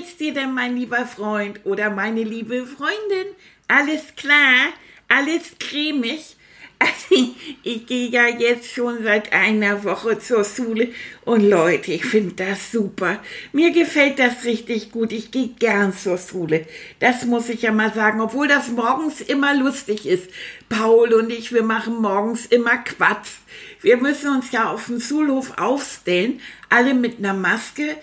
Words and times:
Geht's 0.00 0.16
dir 0.16 0.32
denn, 0.32 0.54
mein 0.54 0.76
lieber 0.76 1.04
Freund 1.04 1.60
oder 1.64 1.90
meine 1.90 2.22
liebe 2.22 2.66
Freundin? 2.66 3.34
Alles 3.68 4.14
klar? 4.16 4.72
Alles 5.08 5.52
cremig? 5.58 6.36
Also, 6.82 7.34
ich 7.62 7.84
gehe 7.84 8.08
ja 8.08 8.26
jetzt 8.26 8.72
schon 8.72 9.02
seit 9.02 9.34
einer 9.34 9.84
Woche 9.84 10.18
zur 10.18 10.46
Schule 10.46 10.88
und 11.26 11.42
Leute, 11.42 11.92
ich 11.92 12.06
finde 12.06 12.32
das 12.36 12.72
super. 12.72 13.22
Mir 13.52 13.70
gefällt 13.70 14.18
das 14.18 14.44
richtig 14.44 14.90
gut. 14.90 15.12
Ich 15.12 15.30
gehe 15.30 15.48
gern 15.48 15.92
zur 15.92 16.16
Schule. 16.16 16.64
Das 16.98 17.26
muss 17.26 17.50
ich 17.50 17.60
ja 17.60 17.70
mal 17.70 17.92
sagen, 17.92 18.22
obwohl 18.22 18.48
das 18.48 18.70
morgens 18.70 19.20
immer 19.20 19.54
lustig 19.54 20.06
ist. 20.06 20.30
Paul 20.70 21.12
und 21.12 21.30
ich, 21.30 21.52
wir 21.52 21.64
machen 21.64 22.00
morgens 22.00 22.46
immer 22.46 22.78
Quatsch. 22.78 23.28
Wir 23.82 23.98
müssen 23.98 24.34
uns 24.34 24.50
ja 24.50 24.70
auf 24.70 24.86
dem 24.86 25.02
Schulhof 25.02 25.58
aufstellen, 25.58 26.40
alle 26.70 26.94
mit 26.94 27.18
einer 27.18 27.34
Maske 27.34 27.98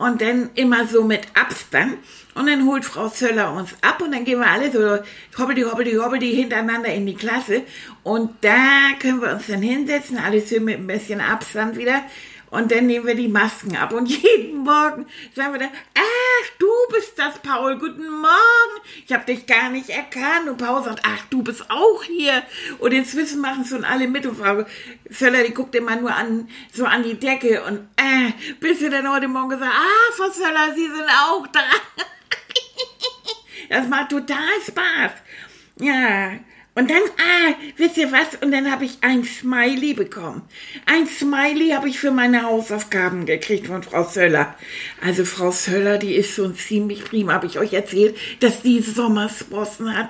und 0.00 0.22
dann 0.22 0.48
immer 0.54 0.86
so 0.86 1.04
mit 1.04 1.20
Abstand. 1.34 1.98
Und 2.34 2.46
dann 2.46 2.66
holt 2.66 2.86
Frau 2.86 3.08
Zöller 3.10 3.52
uns 3.52 3.74
ab 3.82 4.00
und 4.00 4.12
dann 4.12 4.24
gehen 4.24 4.40
wir 4.40 4.46
alle 4.46 4.72
so 4.72 5.04
hoppeldi, 5.38 5.62
hoppeldi, 5.62 5.96
hoppeldi 5.96 6.34
hintereinander 6.34 6.88
in 6.88 7.04
die 7.04 7.14
Klasse. 7.14 7.62
Und 8.02 8.30
da 8.40 8.92
können 8.98 9.20
wir 9.20 9.32
uns 9.32 9.46
dann 9.48 9.60
hinsetzen, 9.60 10.16
alles 10.16 10.48
so 10.48 10.58
mit 10.58 10.78
ein 10.78 10.86
bisschen 10.86 11.20
Abstand 11.20 11.76
wieder. 11.76 12.02
Und 12.50 12.72
dann 12.72 12.86
nehmen 12.86 13.06
wir 13.06 13.14
die 13.14 13.28
Masken 13.28 13.76
ab. 13.76 13.92
Und 13.92 14.06
jeden 14.08 14.58
Morgen 14.58 15.06
sagen 15.34 15.52
wir 15.52 15.60
dann, 15.60 15.70
ach, 15.94 16.48
du 16.58 16.68
bist 16.92 17.18
das, 17.18 17.38
Paul, 17.38 17.78
guten 17.78 18.08
Morgen. 18.08 18.80
Ich 19.06 19.12
habe 19.12 19.24
dich 19.24 19.46
gar 19.46 19.70
nicht 19.70 19.88
erkannt. 19.88 20.48
Und 20.48 20.58
Paul 20.58 20.82
sagt, 20.82 21.02
ach, 21.04 21.24
du 21.30 21.42
bist 21.42 21.70
auch 21.70 22.02
hier. 22.02 22.42
Und 22.78 22.92
inzwischen 22.92 23.40
machen 23.40 23.62
es 23.62 23.70
schon 23.70 23.84
alle 23.84 24.08
mit. 24.08 24.26
Und 24.26 24.36
Frau 24.36 24.64
Söller, 25.08 25.44
die 25.44 25.54
guckt 25.54 25.74
immer 25.74 25.96
nur 25.96 26.14
an, 26.14 26.48
so 26.72 26.84
an 26.84 27.04
die 27.04 27.14
Decke. 27.14 27.62
Und 27.64 27.88
äh, 27.96 28.32
bis 28.58 28.80
wir 28.80 28.90
dann 28.90 29.10
heute 29.10 29.28
Morgen 29.28 29.50
gesagt, 29.50 29.72
ah, 29.72 30.12
Frau 30.16 30.30
Söller, 30.30 30.74
Sie 30.74 30.86
sind 30.86 31.08
auch 31.08 31.46
da. 31.48 31.60
das 33.68 33.88
macht 33.88 34.10
total 34.10 34.60
Spaß. 34.66 35.12
Ja, 35.78 36.32
und 36.80 36.88
dann, 36.88 37.02
ah, 37.18 37.54
wisst 37.76 37.98
ihr 37.98 38.10
was? 38.10 38.40
Und 38.40 38.52
dann 38.52 38.70
habe 38.70 38.86
ich 38.86 38.96
ein 39.02 39.22
Smiley 39.22 39.92
bekommen. 39.92 40.40
Ein 40.86 41.06
Smiley 41.06 41.72
habe 41.72 41.90
ich 41.90 42.00
für 42.00 42.10
meine 42.10 42.44
Hausaufgaben 42.44 43.26
gekriegt 43.26 43.66
von 43.66 43.82
Frau 43.82 44.02
Söller. 44.04 44.54
Also 45.04 45.26
Frau 45.26 45.50
Söller, 45.50 45.98
die 45.98 46.14
ist 46.14 46.34
schon 46.34 46.56
ziemlich 46.56 47.04
prima, 47.04 47.34
habe 47.34 47.46
ich 47.46 47.58
euch 47.58 47.74
erzählt, 47.74 48.16
dass 48.40 48.62
die 48.62 48.80
Sommersprossen 48.80 49.94
hat. 49.94 50.08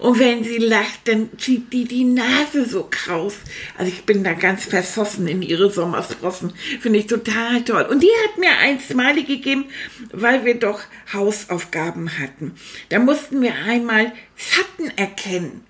Und 0.00 0.18
wenn 0.18 0.42
sie 0.42 0.58
lacht, 0.58 1.06
dann 1.06 1.30
zieht 1.38 1.72
die 1.72 1.84
die 1.84 2.02
Nase 2.02 2.66
so 2.68 2.88
kraus. 2.90 3.36
Also 3.76 3.92
ich 3.92 4.02
bin 4.02 4.24
da 4.24 4.32
ganz 4.32 4.64
versoffen 4.64 5.28
in 5.28 5.40
ihre 5.40 5.70
Sommersprossen. 5.70 6.52
Finde 6.80 6.98
ich 6.98 7.06
total 7.06 7.62
toll. 7.62 7.86
Und 7.88 8.02
die 8.02 8.10
hat 8.24 8.38
mir 8.38 8.58
ein 8.60 8.80
Smiley 8.80 9.22
gegeben, 9.22 9.66
weil 10.10 10.44
wir 10.44 10.58
doch 10.58 10.80
Hausaufgaben 11.12 12.18
hatten. 12.18 12.56
Da 12.88 12.98
mussten 12.98 13.40
wir 13.40 13.54
einmal 13.54 14.12
Schatten 14.34 14.90
erkennen. 14.96 15.67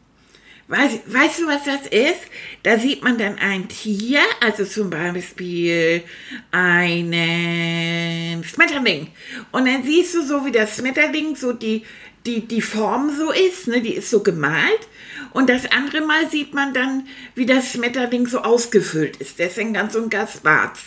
Weißt, 0.69 1.01
weißt 1.07 1.41
du, 1.41 1.47
was 1.47 1.65
das 1.65 1.87
ist? 1.87 2.21
Da 2.63 2.79
sieht 2.79 3.03
man 3.03 3.17
dann 3.17 3.39
ein 3.39 3.69
Tier, 3.69 4.21
also 4.41 4.67
zum 4.67 4.91
Beispiel 4.91 6.03
einen 6.51 8.45
Schmetterling. 8.45 9.09
Und 9.51 9.67
dann 9.67 9.83
siehst 9.83 10.15
du 10.15 10.23
so, 10.23 10.45
wie 10.45 10.53
das 10.53 10.77
Schmetterling 10.77 11.37
so 11.37 11.55
die, 11.55 11.85
die, 12.27 12.47
die 12.47 12.61
Form 12.61 13.11
so 13.17 13.33
ist, 13.33 13.67
ne? 13.67 13.81
die 13.81 13.95
ist 13.95 14.11
so 14.11 14.23
gemalt. 14.23 14.89
Und 15.33 15.49
das 15.49 15.73
andere 15.73 16.03
Mal 16.03 16.29
sieht 16.29 16.53
man 16.53 16.75
dann, 16.75 17.09
wie 17.35 17.47
das 17.47 17.73
Schmetterling 17.73 18.27
so 18.27 18.41
ausgefüllt 18.41 19.17
ist. 19.17 19.39
Deswegen 19.39 19.73
ganz 19.73 19.95
und 19.95 20.11
ganz 20.11 20.41
schwarz. 20.41 20.81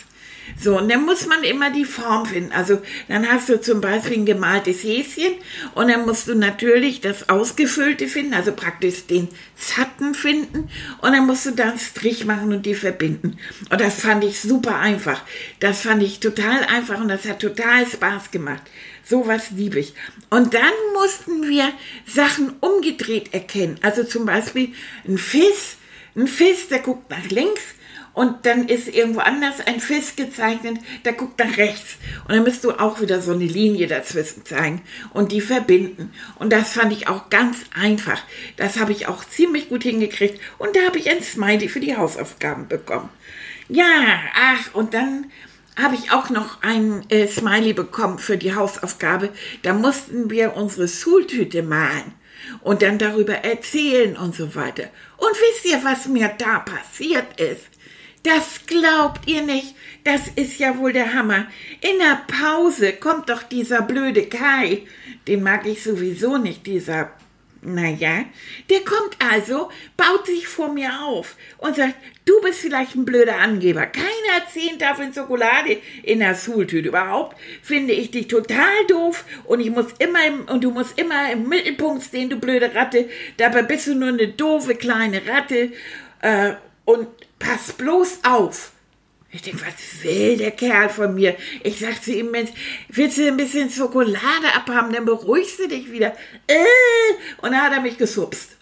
So, 0.60 0.78
und 0.78 0.90
dann 0.90 1.04
muss 1.04 1.26
man 1.26 1.42
immer 1.44 1.70
die 1.70 1.84
Form 1.84 2.26
finden. 2.26 2.52
Also 2.52 2.80
dann 3.08 3.30
hast 3.30 3.48
du 3.48 3.60
zum 3.60 3.80
Beispiel 3.80 4.18
ein 4.18 4.26
gemaltes 4.26 4.82
Häschen 4.82 5.34
und 5.74 5.88
dann 5.88 6.04
musst 6.06 6.28
du 6.28 6.34
natürlich 6.34 7.00
das 7.00 7.28
Ausgefüllte 7.28 8.08
finden, 8.08 8.34
also 8.34 8.52
praktisch 8.52 9.06
den 9.06 9.28
Zatten 9.56 10.14
finden 10.14 10.68
und 11.00 11.12
dann 11.12 11.26
musst 11.26 11.46
du 11.46 11.52
da 11.52 11.70
einen 11.70 11.78
Strich 11.78 12.24
machen 12.24 12.52
und 12.52 12.66
die 12.66 12.74
verbinden. 12.74 13.38
Und 13.70 13.80
das 13.80 14.00
fand 14.00 14.24
ich 14.24 14.40
super 14.40 14.76
einfach. 14.78 15.22
Das 15.60 15.82
fand 15.82 16.02
ich 16.02 16.20
total 16.20 16.64
einfach 16.64 17.00
und 17.00 17.08
das 17.08 17.24
hat 17.24 17.40
total 17.40 17.86
Spaß 17.86 18.30
gemacht. 18.30 18.62
Sowas 19.04 19.50
liebe 19.50 19.80
ich. 19.80 19.94
Und 20.30 20.54
dann 20.54 20.72
mussten 20.94 21.48
wir 21.48 21.72
Sachen 22.06 22.54
umgedreht 22.60 23.34
erkennen. 23.34 23.78
Also 23.82 24.04
zum 24.04 24.26
Beispiel 24.26 24.72
ein 25.06 25.18
Fisch, 25.18 25.76
ein 26.14 26.26
Fisch, 26.26 26.68
der 26.70 26.78
guckt 26.80 27.10
nach 27.10 27.28
links 27.30 27.62
und 28.14 28.44
dann 28.44 28.68
ist 28.68 28.88
irgendwo 28.88 29.20
anders 29.20 29.66
ein 29.66 29.80
Fisch 29.80 30.16
gezeichnet, 30.16 30.78
der 31.04 31.14
guckt 31.14 31.38
nach 31.38 31.56
rechts. 31.56 31.96
Und 32.28 32.34
dann 32.34 32.44
müsst 32.44 32.62
du 32.64 32.72
auch 32.72 33.00
wieder 33.00 33.22
so 33.22 33.32
eine 33.32 33.44
Linie 33.44 33.86
dazwischen 33.86 34.44
zeigen 34.44 34.82
und 35.14 35.32
die 35.32 35.40
verbinden. 35.40 36.12
Und 36.38 36.52
das 36.52 36.74
fand 36.74 36.92
ich 36.92 37.08
auch 37.08 37.30
ganz 37.30 37.58
einfach. 37.74 38.22
Das 38.56 38.78
habe 38.78 38.92
ich 38.92 39.08
auch 39.08 39.24
ziemlich 39.24 39.70
gut 39.70 39.82
hingekriegt. 39.82 40.40
Und 40.58 40.76
da 40.76 40.80
habe 40.86 40.98
ich 40.98 41.10
ein 41.10 41.22
Smiley 41.22 41.68
für 41.68 41.80
die 41.80 41.96
Hausaufgaben 41.96 42.68
bekommen. 42.68 43.08
Ja, 43.68 44.20
ach, 44.34 44.74
und 44.74 44.92
dann 44.92 45.30
habe 45.76 45.94
ich 45.94 46.12
auch 46.12 46.28
noch 46.28 46.62
ein 46.62 47.06
äh, 47.08 47.26
Smiley 47.26 47.72
bekommen 47.72 48.18
für 48.18 48.36
die 48.36 48.54
Hausaufgabe. 48.54 49.30
Da 49.62 49.72
mussten 49.72 50.28
wir 50.28 50.54
unsere 50.54 50.86
Schultüte 50.86 51.62
malen 51.62 52.12
und 52.60 52.82
dann 52.82 52.98
darüber 52.98 53.36
erzählen 53.36 54.18
und 54.18 54.34
so 54.34 54.54
weiter. 54.54 54.90
Und 55.16 55.30
wisst 55.30 55.64
ihr, 55.64 55.82
was 55.82 56.06
mir 56.08 56.30
da 56.36 56.58
passiert 56.58 57.40
ist? 57.40 57.71
Das 58.22 58.66
glaubt 58.66 59.28
ihr 59.28 59.42
nicht. 59.42 59.74
Das 60.04 60.28
ist 60.36 60.58
ja 60.58 60.78
wohl 60.78 60.92
der 60.92 61.14
Hammer. 61.14 61.46
In 61.80 61.98
der 61.98 62.22
Pause 62.26 62.92
kommt 62.92 63.28
doch 63.28 63.42
dieser 63.42 63.82
blöde 63.82 64.26
Kai. 64.26 64.82
Den 65.26 65.42
mag 65.42 65.66
ich 65.66 65.82
sowieso 65.82 66.38
nicht, 66.38 66.66
dieser. 66.66 67.10
Naja, 67.64 68.24
der 68.70 68.80
kommt 68.80 69.16
also, 69.20 69.70
baut 69.96 70.26
sich 70.26 70.48
vor 70.48 70.72
mir 70.72 70.90
auf 71.04 71.36
und 71.58 71.76
sagt, 71.76 71.94
du 72.24 72.32
bist 72.40 72.58
vielleicht 72.58 72.96
ein 72.96 73.04
blöder 73.04 73.36
Angeber. 73.36 73.86
Keiner 73.86 74.48
zehn 74.52 74.80
Tafeln 74.80 75.14
Schokolade 75.14 75.78
in 76.02 76.18
der 76.18 76.34
Schultüte. 76.34 76.88
Überhaupt 76.88 77.36
finde 77.62 77.92
ich 77.92 78.10
dich 78.10 78.26
total 78.26 78.84
doof 78.88 79.24
und 79.44 79.60
ich 79.60 79.70
muss 79.70 79.92
immer 80.00 80.26
im, 80.26 80.40
und 80.46 80.64
du 80.64 80.72
musst 80.72 80.98
immer 80.98 81.30
im 81.30 81.48
Mittelpunkt 81.48 82.02
stehen, 82.02 82.30
du 82.30 82.36
blöde 82.36 82.74
Ratte. 82.74 83.08
Dabei 83.36 83.62
bist 83.62 83.86
du 83.86 83.94
nur 83.94 84.08
eine 84.08 84.26
doofe 84.26 84.74
kleine 84.74 85.22
Ratte. 85.24 85.70
Äh, 86.20 86.54
und 86.84 87.06
pass 87.42 87.72
bloß 87.72 88.20
auf. 88.22 88.72
Ich 89.30 89.42
denke, 89.42 89.64
was 89.64 90.04
will 90.04 90.36
der 90.36 90.50
Kerl 90.50 90.90
von 90.90 91.14
mir? 91.14 91.36
Ich 91.62 91.78
sag 91.78 92.02
zu 92.02 92.12
ihm, 92.12 92.30
Mensch, 92.30 92.50
willst 92.88 93.16
du 93.16 93.26
ein 93.26 93.36
bisschen 93.36 93.70
Schokolade 93.70 94.54
abhaben, 94.54 94.92
dann 94.92 95.06
beruhigst 95.06 95.58
du 95.58 95.68
dich 95.68 95.90
wieder. 95.90 96.14
Äh, 96.46 96.64
und 97.38 97.52
dann 97.52 97.62
hat 97.62 97.72
er 97.72 97.80
mich 97.80 97.96
gesupst. 97.96 98.56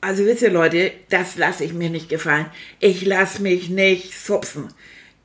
Also 0.00 0.24
wisst 0.24 0.40
ihr 0.40 0.50
Leute, 0.50 0.92
das 1.10 1.36
lasse 1.36 1.64
ich 1.64 1.74
mir 1.74 1.90
nicht 1.90 2.08
gefallen. 2.08 2.46
Ich 2.78 3.04
lasse 3.04 3.42
mich 3.42 3.68
nicht 3.68 4.18
supsen. 4.18 4.72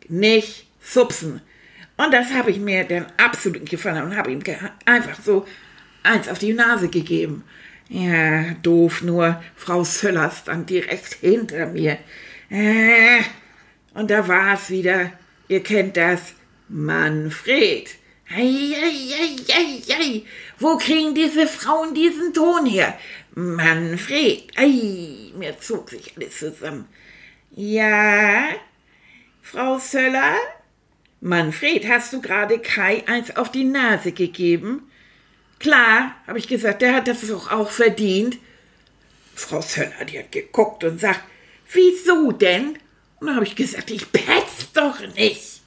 Nicht 0.09 0.67
supsen. 0.81 1.41
Und 1.96 2.13
das 2.13 2.34
habe 2.34 2.52
ich 2.52 2.59
mir 2.59 2.84
dann 2.84 3.05
absolut 3.16 3.69
gefallen 3.69 4.03
und 4.03 4.17
habe 4.17 4.31
ihm 4.31 4.41
einfach 4.84 5.17
so 5.23 5.46
eins 6.03 6.28
auf 6.28 6.40
die 6.40 6.52
Nase 6.52 6.90
gegeben. 6.90 7.46
Ja, 7.90 8.53
doof 8.64 9.02
nur, 9.03 9.41
Frau 9.55 9.84
Söller 9.84 10.32
stand 10.32 10.70
direkt 10.70 11.14
hinter 11.22 11.67
mir. 11.67 11.99
Äh, 12.49 13.22
und 13.93 14.09
da 14.09 14.28
war 14.28 14.55
es 14.55 14.70
wieder, 14.70 15.11
ihr 15.47 15.61
kennt 15.61 15.97
das, 15.97 16.34
Manfred. 16.67 17.90
Ei. 18.28 18.76
Wo 20.58 20.78
kriegen 20.78 21.14
diese 21.14 21.46
Frauen 21.46 21.93
diesen 21.93 22.34
Ton 22.34 22.66
her? 22.66 22.97
Manfred. 23.35 24.52
Ei, 24.55 25.31
mir 25.38 25.59
zog 25.59 25.91
sich 25.91 26.14
alles 26.16 26.40
zusammen. 26.40 26.88
Ja, 27.52 28.47
Frau 29.43 29.78
Söller? 29.78 30.35
Manfred, 31.22 31.88
hast 31.88 32.14
du 32.14 32.22
gerade 32.22 32.59
Kai 32.59 33.03
eins 33.08 33.35
auf 33.35 33.52
die 33.52 33.64
Nase 33.64 34.11
gegeben? 34.11 34.90
Klar, 35.59 36.16
habe 36.28 36.40
ich 36.40 36.47
gesagt, 36.47 36.81
der 36.81 36.93
hat 36.93 37.07
das 37.07 37.28
doch 37.28 37.52
auch 37.52 37.69
verdient. 37.69 38.37
Frau 39.34 39.61
Söller, 39.61 40.05
die 40.09 40.19
hat 40.19 40.31
geguckt 40.31 40.84
und 40.84 40.99
sagt, 40.99 41.22
wieso 41.72 42.31
denn? 42.31 42.78
Und 43.19 43.28
dann 43.28 43.35
habe 43.35 43.46
ich 43.46 43.55
gesagt, 43.55 43.91
ich 43.91 44.11
petz 44.11 44.72
doch 44.73 44.99
nicht. 45.16 45.61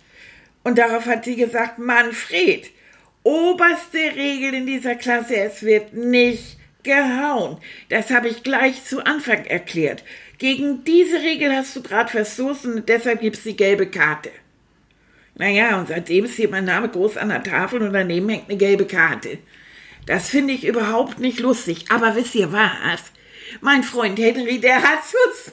Und 0.64 0.79
darauf 0.79 1.06
hat 1.06 1.25
sie 1.25 1.37
gesagt, 1.37 1.79
Manfred, 1.79 2.70
oberste 3.23 3.99
Regel 3.99 4.55
in 4.55 4.67
dieser 4.67 4.94
Klasse, 4.94 5.37
es 5.37 5.62
wird 5.62 5.94
nicht 5.94 6.58
gehauen. 6.82 7.58
Das 7.88 8.11
habe 8.11 8.29
ich 8.29 8.43
gleich 8.43 8.85
zu 8.85 9.05
Anfang 9.05 9.44
erklärt. 9.44 10.05
Gegen 10.38 10.85
diese 10.85 11.17
Regel 11.17 11.55
hast 11.55 11.75
du 11.75 11.82
gerade 11.82 12.11
verstoßen 12.11 12.75
und 12.75 12.88
deshalb 12.88 13.20
gibt's 13.20 13.43
die 13.43 13.56
gelbe 13.56 13.87
Karte. 13.87 14.31
Naja, 15.35 15.79
und 15.79 15.88
seitdem 15.88 16.26
steht 16.26 16.50
mein 16.50 16.64
Name 16.64 16.88
groß 16.88 17.17
an 17.17 17.29
der 17.29 17.43
Tafel 17.43 17.82
und 17.82 17.93
daneben 17.93 18.29
hängt 18.29 18.49
eine 18.49 18.58
gelbe 18.58 18.87
Karte. 18.87 19.38
Das 20.08 20.31
finde 20.31 20.55
ich 20.55 20.64
überhaupt 20.64 21.19
nicht 21.19 21.38
lustig. 21.38 21.84
Aber 21.90 22.16
wisst 22.16 22.34
ihr 22.34 22.50
was? 22.50 23.02
Mein 23.60 23.82
Freund 23.82 24.19
Henry, 24.19 24.58
der 24.58 24.82
hat 24.82 25.00
schon 25.00 25.34
zwei. 25.34 25.52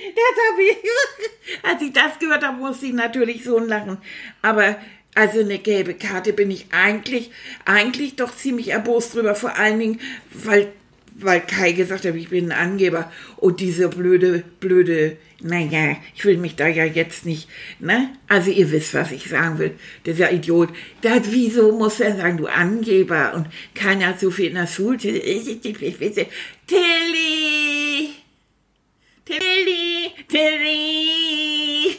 ich, 0.62 1.62
als 1.62 1.82
ich 1.82 1.92
das 1.92 2.18
gehört 2.18 2.42
habe, 2.42 2.56
musste 2.56 2.86
ich 2.86 2.94
natürlich 2.94 3.44
so 3.44 3.58
lachen. 3.58 3.98
Aber 4.40 4.78
also 5.14 5.40
eine 5.40 5.58
gelbe 5.58 5.92
Karte 5.92 6.32
bin 6.32 6.50
ich 6.50 6.68
eigentlich, 6.72 7.30
eigentlich 7.66 8.16
doch 8.16 8.34
ziemlich 8.34 8.68
erbost 8.68 9.14
drüber. 9.14 9.34
Vor 9.34 9.58
allen 9.58 9.78
Dingen, 9.78 10.00
weil, 10.32 10.72
weil 11.14 11.40
Kai 11.40 11.72
gesagt 11.72 12.04
hat, 12.04 12.14
ich 12.14 12.28
bin 12.28 12.50
ein 12.50 12.58
Angeber. 12.58 13.10
Und 13.36 13.60
diese 13.60 13.88
blöde, 13.88 14.44
blöde, 14.60 15.16
naja, 15.40 15.96
ich 16.14 16.24
will 16.24 16.38
mich 16.38 16.56
da 16.56 16.66
ja 16.66 16.84
jetzt 16.84 17.24
nicht, 17.24 17.48
ne? 17.78 18.10
Also 18.28 18.50
ihr 18.50 18.70
wisst, 18.70 18.94
was 18.94 19.12
ich 19.12 19.28
sagen 19.28 19.58
will. 19.58 19.72
Dieser 20.06 20.32
Idiot. 20.32 20.70
Das, 21.02 21.30
wieso 21.30 21.76
muss 21.76 22.00
er 22.00 22.16
sagen, 22.16 22.38
du 22.38 22.46
Angeber? 22.46 23.34
Und 23.34 23.48
keiner 23.74 24.08
hat 24.08 24.20
so 24.20 24.30
viel 24.30 24.46
in 24.46 24.54
der 24.54 24.66
Schule. 24.66 24.96
Tilly! 24.96 25.20
Tilly! 29.24 30.10
Tilly! 30.28 31.96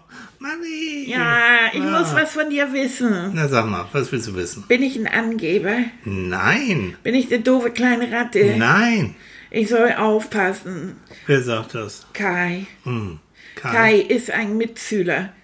Mami! 0.42 1.04
Ja, 1.06 1.66
ich 1.70 1.82
Ah. 1.82 1.98
muss 2.00 2.14
was 2.14 2.32
von 2.32 2.48
dir 2.48 2.72
wissen. 2.72 3.32
Na 3.34 3.46
sag 3.46 3.66
mal, 3.66 3.84
was 3.92 4.10
willst 4.10 4.28
du 4.28 4.34
wissen? 4.36 4.64
Bin 4.68 4.82
ich 4.82 4.96
ein 4.96 5.06
Angeber? 5.06 5.76
Nein! 6.06 6.96
Bin 7.02 7.14
ich 7.14 7.30
eine 7.30 7.42
doofe 7.42 7.70
kleine 7.70 8.10
Ratte? 8.10 8.54
Nein! 8.56 9.14
Ich 9.50 9.68
soll 9.68 9.92
aufpassen. 9.92 10.96
Wer 11.26 11.42
sagt 11.42 11.74
das? 11.74 12.06
Kai. 12.14 12.66
Hm. 12.84 13.18
Kai 13.54 13.96
ist 13.96 14.30
ein 14.30 14.56
Mitschüler. 14.56 15.34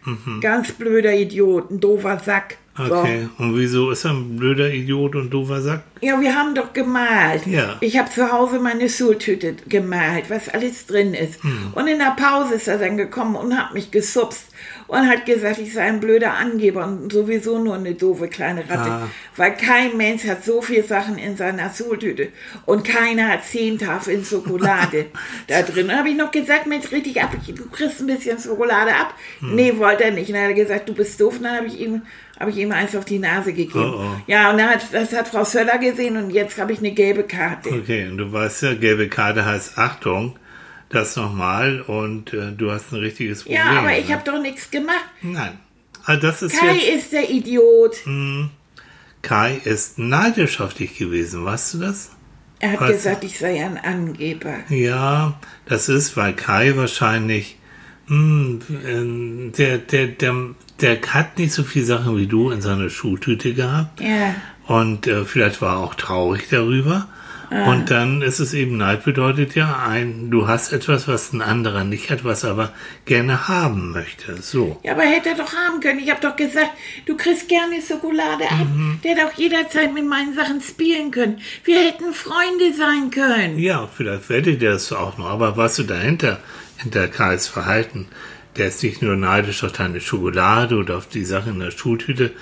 Ganz 0.41 0.73
blöder 0.73 1.13
Idiot, 1.15 1.71
ein 1.71 1.81
doofer 1.81 2.19
Sack. 2.19 2.57
So. 2.79 2.95
Okay, 2.95 3.27
und 3.39 3.57
wieso 3.59 3.91
ist 3.91 4.05
er 4.05 4.11
ein 4.13 4.37
blöder 4.37 4.71
Idiot 4.73 5.17
und 5.17 5.31
doofer 5.31 5.61
Sack? 5.63 5.83
Ja, 6.03 6.21
wir 6.21 6.35
haben 6.35 6.55
doch 6.55 6.73
gemalt. 6.75 7.47
Ja. 7.47 7.77
Ich 7.81 7.99
habe 7.99 8.11
zu 8.11 8.31
Hause 8.31 8.59
meine 8.61 8.89
Schultüte 8.91 9.57
gemalt, 9.67 10.29
was 10.29 10.49
alles 10.51 10.87
drin 10.87 11.15
ist. 11.15 11.43
Hm. 11.43 11.73
Und 11.75 11.87
in 11.89 11.99
der 11.99 12.15
Pause 12.19 12.55
ist 12.55 12.69
er 12.69 12.79
dann 12.79 12.97
gekommen 12.99 13.35
und 13.37 13.57
hat 13.59 13.73
mich 13.75 13.91
gesupst 13.91 14.49
und 14.87 15.09
hat 15.09 15.27
gesagt, 15.27 15.59
ich 15.59 15.73
sei 15.73 15.83
ein 15.83 16.01
blöder 16.01 16.35
Angeber 16.35 16.85
und 16.85 17.13
sowieso 17.13 17.59
nur 17.59 17.75
eine 17.75 17.95
doofe 17.95 18.29
kleine 18.29 18.61
Ratte. 18.69 18.91
Ah. 18.91 19.09
Weil 19.37 19.57
kein 19.57 19.97
Mensch 19.97 20.25
hat 20.27 20.45
so 20.45 20.63
viel 20.63 20.85
Sachen 20.85 21.19
in 21.19 21.37
seiner 21.37 21.73
Schultüte 21.73 22.29
und 22.65 22.85
keiner 22.85 23.29
hat 23.29 23.45
zehn 23.45 23.79
Tafeln 23.79 24.25
Schokolade 24.25 25.07
da 25.49 25.63
drin. 25.63 25.87
Und 25.87 25.97
habe 25.97 26.11
ich 26.11 26.17
noch 26.17 26.31
gesagt, 26.31 26.67
Mensch, 26.67 26.91
richtig 26.93 27.21
ab, 27.21 27.31
du 27.47 27.69
kriegst 27.69 28.01
ein 28.01 28.07
bisschen 28.07 28.39
Schokolade 28.39 28.95
ab. 28.95 29.15
Hm. 29.41 29.55
Nee, 29.55 29.79
wollte 29.79 30.05
er 30.05 30.13
nicht. 30.13 30.29
Und 30.29 30.35
dann 30.35 30.45
hat 30.45 30.51
er 30.51 30.55
gesagt, 30.55 30.89
du 30.89 30.95
bist 30.95 31.21
doof. 31.21 31.37
Und 31.37 31.45
dann 31.45 31.57
habe 31.57 31.67
ich 31.67 31.81
ihm 31.81 32.03
habe 32.39 32.51
ich 32.51 32.59
ihm 32.59 32.71
eins 32.71 32.95
auf 32.95 33.05
die 33.05 33.19
Nase 33.19 33.53
gegeben. 33.53 33.95
Oh, 33.95 34.01
oh. 34.01 34.21
Ja, 34.27 34.51
und 34.51 34.59
dann 34.59 34.69
hat, 34.69 34.93
das 34.93 35.15
hat 35.15 35.29
Frau 35.29 35.45
Söller 35.45 35.79
gesehen 35.79 36.17
und 36.17 36.31
jetzt 36.31 36.59
habe 36.59 36.73
ich 36.73 36.81
eine 36.81 36.93
gelbe 36.93 37.23
Karte. 37.23 37.71
Okay, 37.71 38.07
und 38.09 38.19
du 38.19 38.31
weißt 38.31 38.63
ja, 38.63 38.75
gelbe 38.75 39.09
Karte 39.09 39.47
heißt 39.47 39.79
Achtung, 39.79 40.39
das 40.89 41.17
nochmal 41.17 41.81
und 41.81 42.33
äh, 42.33 42.53
du 42.53 42.71
hast 42.71 42.93
ein 42.93 43.01
richtiges 43.01 43.43
Problem. 43.43 43.61
Ja, 43.61 43.81
aber 43.81 43.99
ich 43.99 44.09
ne? 44.09 44.15
habe 44.15 44.31
doch 44.31 44.41
nichts 44.41 44.71
gemacht. 44.71 45.05
Nein. 45.23 45.59
Also 46.05 46.23
das 46.23 46.43
ist 46.43 46.59
Kai 46.59 46.75
jetzt. 46.75 47.05
ist 47.05 47.13
der 47.13 47.31
Idiot. 47.31 47.97
Kai 49.23 49.61
ist 49.65 49.99
neidisch 49.99 50.61
auf 50.61 50.75
dich 50.75 50.97
gewesen, 50.97 51.45
weißt 51.45 51.75
du 51.75 51.79
das? 51.79 52.11
Er 52.61 52.73
hat 52.73 52.81
Was? 52.81 52.93
gesagt, 52.93 53.25
ich 53.25 53.39
sei 53.39 53.65
ein 53.65 53.77
Angeber. 53.77 54.55
Ja, 54.69 55.39
das 55.67 55.89
ist, 55.89 56.17
weil 56.17 56.33
Kai 56.33 56.77
wahrscheinlich, 56.77 57.59
hm, 58.07 58.61
ähm, 58.87 59.53
der, 59.59 59.79
der, 59.79 60.07
der, 60.07 60.35
der 60.81 61.03
hat 61.13 61.39
nicht 61.39 61.53
so 61.53 61.65
viele 61.65 61.85
Sachen 61.85 62.17
wie 62.17 62.27
du 62.27 62.51
in 62.51 62.63
seiner 62.63 62.89
Schuhtüte 62.89 63.53
gehabt. 63.53 64.01
Ja. 64.01 64.35
Und 64.67 65.07
äh, 65.07 65.25
vielleicht 65.25 65.61
war 65.61 65.77
er 65.77 65.81
auch 65.81 65.95
traurig 65.95 66.49
darüber. 66.51 67.09
Und 67.51 67.91
dann 67.91 68.23
ist 68.23 68.41
es 68.41 68.55
eben, 68.55 68.77
Neid 68.77 69.05
bedeutet 69.05 69.55
ja 69.55 69.85
ein, 69.89 70.31
du 70.31 70.49
hast 70.49 70.73
etwas, 70.73 71.07
was 71.07 71.33
ein 71.33 71.43
anderer 71.43 71.85
nicht 71.85 72.11
hat, 72.11 72.25
was 72.25 72.45
er 72.45 72.51
aber 72.51 72.73
gerne 73.05 73.49
haben 73.49 73.93
möchte. 73.93 74.43
So. 74.43 74.81
Ja, 74.83 74.93
aber 74.93 75.03
hätte 75.03 75.31
er 75.31 75.37
doch 75.37 75.55
haben 75.55 75.81
können. 75.81 76.01
Ich 76.01 76.11
habe 76.11 76.21
doch 76.21 76.37
gesagt, 76.37 76.71
du 77.07 77.17
kriegst 77.17 77.49
gerne 77.49 77.81
Schokolade 77.81 78.45
ab. 78.51 78.67
Mhm. 78.75 79.01
Der 79.05 79.13
hätte 79.13 79.27
auch 79.27 79.33
jederzeit 79.35 79.95
mit 79.95 80.07
meinen 80.07 80.35
Sachen 80.35 80.61
spielen 80.61 81.11
können. 81.11 81.39
Wir 81.65 81.81
hätten 81.81 82.13
Freunde 82.13 82.75
sein 82.77 83.11
können. 83.11 83.59
Ja, 83.59 83.89
vielleicht 83.95 84.29
werdet 84.29 84.63
ihr 84.63 84.73
das 84.73 84.93
auch 84.93 85.17
noch, 85.19 85.27
aber 85.27 85.57
was 85.57 85.77
du 85.77 85.85
dahinter, 85.85 86.41
hinter 86.79 87.09
Kais 87.09 87.47
Verhalten, 87.47 88.09
der 88.57 88.69
ist 88.69 88.83
nicht 88.83 89.03
nur 89.03 89.17
neidisch 89.17 89.63
auf 89.65 89.73
deine 89.73 90.01
Schokolade 90.01 90.77
oder 90.77 90.97
auf 90.97 91.09
die 91.09 91.25
Sachen 91.25 91.55
in 91.55 91.61
der 91.61 91.71
Schultüte. 91.71 92.33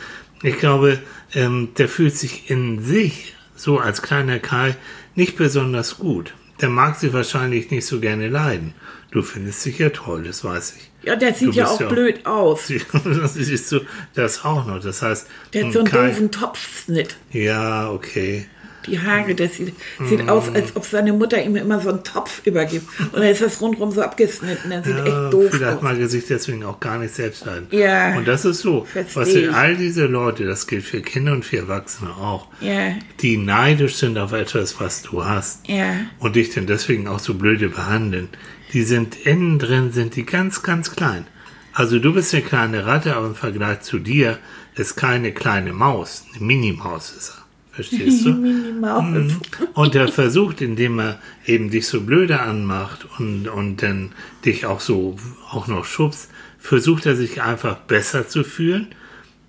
Ich 0.42 0.58
glaube, 0.58 0.98
ähm, 1.34 1.70
der 1.76 1.88
fühlt 1.88 2.16
sich 2.16 2.50
in 2.50 2.82
sich, 2.82 3.34
so 3.56 3.78
als 3.78 4.02
kleiner 4.02 4.38
Kai, 4.38 4.76
nicht 5.14 5.36
besonders 5.36 5.98
gut. 5.98 6.34
Der 6.60 6.68
mag 6.68 6.96
sie 6.96 7.12
wahrscheinlich 7.12 7.70
nicht 7.70 7.86
so 7.86 8.00
gerne 8.00 8.28
leiden. 8.28 8.74
Du 9.10 9.22
findest 9.22 9.64
dich 9.64 9.78
ja 9.78 9.90
toll, 9.90 10.24
das 10.24 10.44
weiß 10.44 10.74
ich. 10.76 10.90
Ja, 11.06 11.16
der 11.16 11.34
sieht 11.34 11.54
ja 11.54 11.66
auch 11.66 11.78
ja 11.80 11.86
auch- 11.86 11.90
blöd 11.92 12.24
aus. 12.26 12.72
Das 13.04 13.34
siehst 13.34 13.70
du 13.72 13.80
das 14.14 14.44
auch 14.44 14.66
noch. 14.66 14.80
Das 14.80 15.02
heißt, 15.02 15.26
Der 15.52 15.66
hat 15.66 15.72
so 15.72 15.80
einen 15.80 15.88
Kai, 15.88 16.08
doofen 16.08 16.30
Topfschnitt. 16.30 17.16
ja, 17.30 17.90
okay. 17.90 18.46
Die 18.86 18.98
Haare, 19.00 19.34
das 19.34 19.54
sieht, 19.54 19.74
sieht 20.08 20.24
Mm. 20.26 20.28
aus, 20.28 20.48
als 20.54 20.74
ob 20.76 20.84
seine 20.84 21.12
Mutter 21.12 21.42
ihm 21.42 21.56
immer 21.56 21.80
so 21.80 21.88
einen 21.90 22.04
Topf 22.04 22.42
übergibt. 22.46 22.86
Und 23.00 23.14
dann 23.16 23.22
ist 23.24 23.40
das 23.42 23.60
rundherum 23.60 23.90
so 23.92 24.02
abgeschnitten. 24.02 24.70
Das 24.70 24.84
sieht 24.84 24.96
Ja, 24.96 25.04
echt 25.04 25.32
doof 25.32 25.48
vielleicht 25.50 25.76
aus. 25.78 25.82
mag 25.82 25.98
er 25.98 26.08
sich 26.08 26.26
deswegen 26.26 26.64
auch 26.64 26.80
gar 26.80 26.98
nicht 26.98 27.14
selbst 27.14 27.44
leiden. 27.46 27.66
Ja. 27.70 28.16
Und 28.16 28.28
das 28.28 28.44
ist 28.44 28.60
so. 28.60 28.84
Versteh 28.84 29.14
Was 29.20 29.28
ich. 29.28 29.50
all 29.52 29.76
diese 29.76 30.06
Leute, 30.06 30.44
das 30.44 30.66
gilt 30.66 30.84
für 30.84 31.00
Kinder 31.00 31.32
und 31.32 31.44
für 31.44 31.58
Erwachsene 31.58 32.10
auch, 32.10 32.48
Ja, 32.60 32.92
die 33.20 33.36
neidisch 33.36 33.96
sind 33.96 34.18
auf 34.18 34.32
etwas, 34.32 34.78
was 34.80 35.02
du 35.02 35.24
hast 35.24 35.66
ja. 35.68 35.94
und 36.18 36.36
dich 36.36 36.50
dann 36.54 36.66
deswegen 36.66 37.08
auch 37.08 37.18
so 37.20 37.34
blöde 37.34 37.68
behandeln, 37.68 38.28
die 38.72 38.82
sind 38.82 39.16
innen 39.24 39.58
drin, 39.58 39.92
sind 39.92 40.16
die 40.16 40.26
ganz, 40.26 40.62
ganz 40.62 40.90
klein. 40.92 41.26
Also 41.72 41.98
du 41.98 42.12
bist 42.12 42.32
eine 42.34 42.42
kleine 42.42 42.86
Ratte, 42.86 43.16
aber 43.16 43.26
im 43.28 43.34
Vergleich 43.34 43.80
zu 43.80 43.98
dir 43.98 44.38
ist 44.76 44.96
keine 44.96 45.32
kleine 45.32 45.72
Maus, 45.72 46.24
eine 46.34 46.44
Minimaus 46.44 47.12
ist 47.16 47.30
er. 47.30 47.43
Verstehst 47.74 48.24
du? 48.24 48.34
Mhm. 48.84 49.40
Und 49.72 49.94
er 49.94 50.08
versucht, 50.08 50.60
indem 50.60 50.98
er 50.98 51.18
eben 51.46 51.70
dich 51.70 51.86
so 51.86 52.02
blöde 52.02 52.40
anmacht 52.40 53.06
und, 53.18 53.48
und 53.48 53.82
dann 53.82 54.12
dich 54.44 54.66
auch 54.66 54.80
so 54.80 55.16
auch 55.50 55.66
noch 55.68 55.86
schubst, 55.86 56.30
versucht 56.58 57.06
er 57.06 57.16
sich 57.16 57.40
einfach 57.40 57.76
besser 57.76 58.28
zu 58.28 58.44
fühlen 58.44 58.88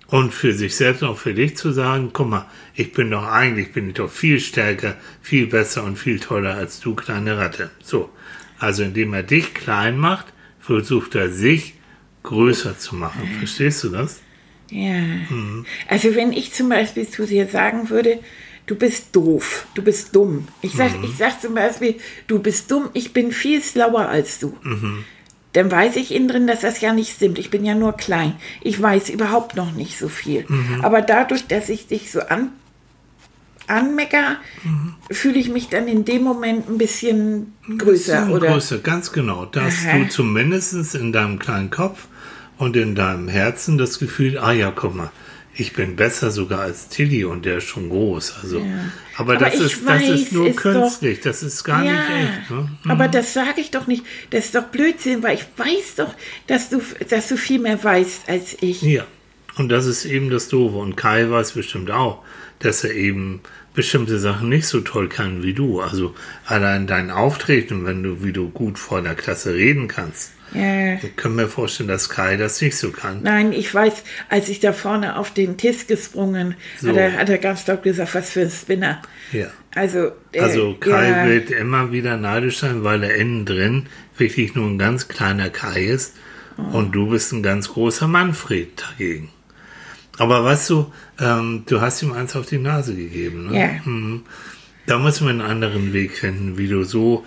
und 0.06 0.32
für 0.32 0.54
sich 0.54 0.74
selbst 0.74 1.02
und 1.02 1.08
auch 1.10 1.18
für 1.18 1.34
dich 1.34 1.56
zu 1.56 1.70
sagen, 1.72 2.10
guck 2.12 2.28
mal, 2.28 2.46
ich 2.74 2.92
bin 2.92 3.10
doch 3.10 3.26
eigentlich, 3.26 3.72
bin 3.72 3.88
ich 3.88 3.94
doch 3.94 4.10
viel 4.10 4.40
stärker, 4.40 4.96
viel 5.20 5.46
besser 5.46 5.84
und 5.84 5.98
viel 5.98 6.18
toller 6.18 6.54
als 6.54 6.80
du, 6.80 6.94
kleine 6.94 7.36
Ratte. 7.36 7.70
So. 7.82 8.10
Also 8.58 8.84
indem 8.84 9.12
er 9.12 9.22
dich 9.22 9.52
klein 9.52 9.98
macht, 9.98 10.26
versucht 10.60 11.14
er 11.14 11.30
sich 11.30 11.74
größer 12.22 12.78
zu 12.78 12.96
machen. 12.96 13.28
Verstehst 13.38 13.84
du 13.84 13.90
das? 13.90 14.20
Ja. 14.70 15.00
Also 15.88 16.14
wenn 16.14 16.32
ich 16.32 16.52
zum 16.52 16.68
Beispiel 16.68 17.08
zu 17.08 17.26
dir 17.26 17.46
sagen 17.46 17.90
würde, 17.90 18.18
du 18.66 18.74
bist 18.74 19.14
doof, 19.14 19.66
du 19.74 19.82
bist 19.82 20.14
dumm. 20.14 20.48
Ich 20.60 20.72
sag, 20.72 20.90
ich 21.04 21.16
sag 21.16 21.40
zum 21.40 21.54
Beispiel, 21.54 21.96
du 22.26 22.40
bist 22.40 22.70
dumm, 22.70 22.88
ich 22.92 23.12
bin 23.12 23.32
viel 23.32 23.62
schlauer 23.62 24.08
als 24.08 24.38
du. 24.40 24.56
Dann 25.52 25.70
weiß 25.70 25.96
ich 25.96 26.12
innen 26.12 26.28
drin, 26.28 26.46
dass 26.46 26.60
das 26.60 26.80
ja 26.80 26.92
nicht 26.92 27.14
stimmt. 27.14 27.38
Ich 27.38 27.50
bin 27.50 27.64
ja 27.64 27.74
nur 27.74 27.92
klein. 27.92 28.34
Ich 28.60 28.80
weiß 28.80 29.08
überhaupt 29.10 29.56
noch 29.56 29.72
nicht 29.72 29.98
so 29.98 30.08
viel. 30.08 30.46
Aber 30.82 31.00
dadurch, 31.00 31.46
dass 31.46 31.68
ich 31.68 31.86
dich 31.86 32.10
so 32.10 32.20
an, 32.20 32.50
anmecker, 33.68 34.36
fühle 35.10 35.38
ich 35.38 35.48
mich 35.48 35.68
dann 35.68 35.88
in 35.88 36.04
dem 36.04 36.22
Moment 36.22 36.68
ein 36.68 36.78
bisschen 36.78 37.54
größer, 37.78 38.20
Bisschen 38.20 38.32
oder? 38.32 38.48
Größer, 38.48 38.78
ganz 38.78 39.12
genau. 39.12 39.46
Da 39.46 39.62
hast 39.62 39.86
Aha. 39.86 39.98
du 39.98 40.08
zumindest 40.08 40.94
in 40.94 41.12
deinem 41.12 41.38
kleinen 41.38 41.70
Kopf 41.70 42.08
und 42.58 42.76
in 42.76 42.94
deinem 42.94 43.28
Herzen 43.28 43.78
das 43.78 43.98
Gefühl, 43.98 44.38
ah 44.38 44.52
ja, 44.52 44.70
guck 44.70 44.94
mal, 44.94 45.10
ich 45.58 45.72
bin 45.72 45.96
besser 45.96 46.30
sogar 46.30 46.60
als 46.60 46.88
Tilly 46.88 47.24
und 47.24 47.46
der 47.46 47.58
ist 47.58 47.64
schon 47.64 47.88
groß. 47.88 48.34
Also, 48.42 48.58
aber, 49.16 49.34
Aber 49.34 49.36
das, 49.36 49.54
ist, 49.54 49.76
das 49.76 49.86
weiß, 49.86 50.08
ist 50.10 50.32
nur 50.32 50.48
ist 50.48 50.56
doch- 50.56 50.62
künstlich, 50.62 51.20
das 51.20 51.42
ist 51.42 51.64
gar 51.64 51.82
ja, 51.82 51.92
nicht 51.92 52.10
echt. 52.40 52.50
Ne? 52.50 52.68
aber 52.88 53.08
das 53.08 53.32
sage 53.32 53.60
ich 53.60 53.70
doch 53.70 53.86
nicht. 53.86 54.04
Das 54.30 54.46
ist 54.46 54.54
doch 54.54 54.64
Blödsinn, 54.64 55.22
weil 55.22 55.36
ich 55.36 55.46
weiß 55.56 55.94
doch, 55.96 56.14
dass 56.46 56.68
du, 56.68 56.82
dass 57.08 57.28
du 57.28 57.36
viel 57.38 57.58
mehr 57.58 57.82
weißt 57.82 58.28
als 58.28 58.56
ich. 58.60 58.82
Ja, 58.82 59.06
und 59.56 59.70
das 59.70 59.86
ist 59.86 60.04
eben 60.04 60.28
das 60.28 60.48
Doofe. 60.48 60.76
Und 60.76 60.96
Kai 60.96 61.30
weiß 61.30 61.52
bestimmt 61.52 61.90
auch, 61.90 62.22
dass 62.58 62.84
er 62.84 62.92
eben 62.92 63.40
bestimmte 63.76 64.18
Sachen 64.18 64.48
nicht 64.48 64.66
so 64.66 64.80
toll 64.80 65.08
kann 65.08 65.44
wie 65.44 65.52
du. 65.52 65.80
Also 65.80 66.14
allein 66.46 66.88
dein 66.88 67.10
Auftreten, 67.12 67.84
wenn 67.86 68.02
du, 68.02 68.24
wie 68.24 68.32
du 68.32 68.48
gut 68.48 68.78
vor 68.78 69.02
der 69.02 69.14
Klasse 69.14 69.54
reden 69.54 69.86
kannst. 69.86 70.32
Ja. 70.52 70.94
Ich 70.94 71.16
kann 71.16 71.34
mir 71.34 71.48
vorstellen, 71.48 71.88
dass 71.88 72.08
Kai 72.08 72.36
das 72.36 72.60
nicht 72.60 72.76
so 72.76 72.90
kann. 72.90 73.20
Nein, 73.22 73.52
ich 73.52 73.72
weiß, 73.72 74.04
als 74.28 74.48
ich 74.48 74.60
da 74.60 74.72
vorne 74.72 75.16
auf 75.16 75.32
den 75.32 75.56
Tisch 75.56 75.86
gesprungen, 75.86 76.54
So. 76.80 76.88
hat, 76.88 76.96
er, 76.96 77.12
hat 77.14 77.28
er 77.28 77.38
ganz 77.38 77.66
laut 77.66 77.82
gesagt, 77.82 78.14
was 78.14 78.30
für 78.30 78.42
ein 78.42 78.50
Spinner. 78.50 79.02
Ja. 79.32 79.48
Also, 79.74 80.12
äh, 80.32 80.40
Also 80.40 80.74
Kai 80.74 81.10
ja, 81.10 81.26
wird 81.26 81.50
immer 81.50 81.92
wieder 81.92 82.16
neidisch 82.16 82.58
sein, 82.58 82.84
weil 82.84 83.02
er 83.02 83.16
innen 83.16 83.44
drin 83.44 83.86
wirklich 84.16 84.54
nur 84.54 84.66
ein 84.68 84.78
ganz 84.78 85.08
kleiner 85.08 85.50
Kai 85.50 85.82
ist 85.84 86.14
und 86.72 86.92
du 86.92 87.10
bist 87.10 87.32
ein 87.32 87.42
ganz 87.42 87.68
großer 87.68 88.08
Manfred 88.08 88.82
dagegen. 88.90 89.28
Aber 90.18 90.44
weißt 90.44 90.70
du, 90.70 90.92
ähm, 91.20 91.64
du 91.66 91.80
hast 91.80 92.02
ihm 92.02 92.12
eins 92.12 92.34
auf 92.36 92.46
die 92.46 92.58
Nase 92.58 92.94
gegeben. 92.94 93.50
Ne? 93.50 93.60
Ja. 93.60 93.68
Mhm. 93.90 94.22
Da 94.86 94.98
müssen 94.98 95.24
wir 95.26 95.30
einen 95.30 95.40
anderen 95.42 95.92
Weg 95.92 96.12
finden, 96.16 96.56
wie 96.58 96.68
du 96.68 96.84
so, 96.84 97.24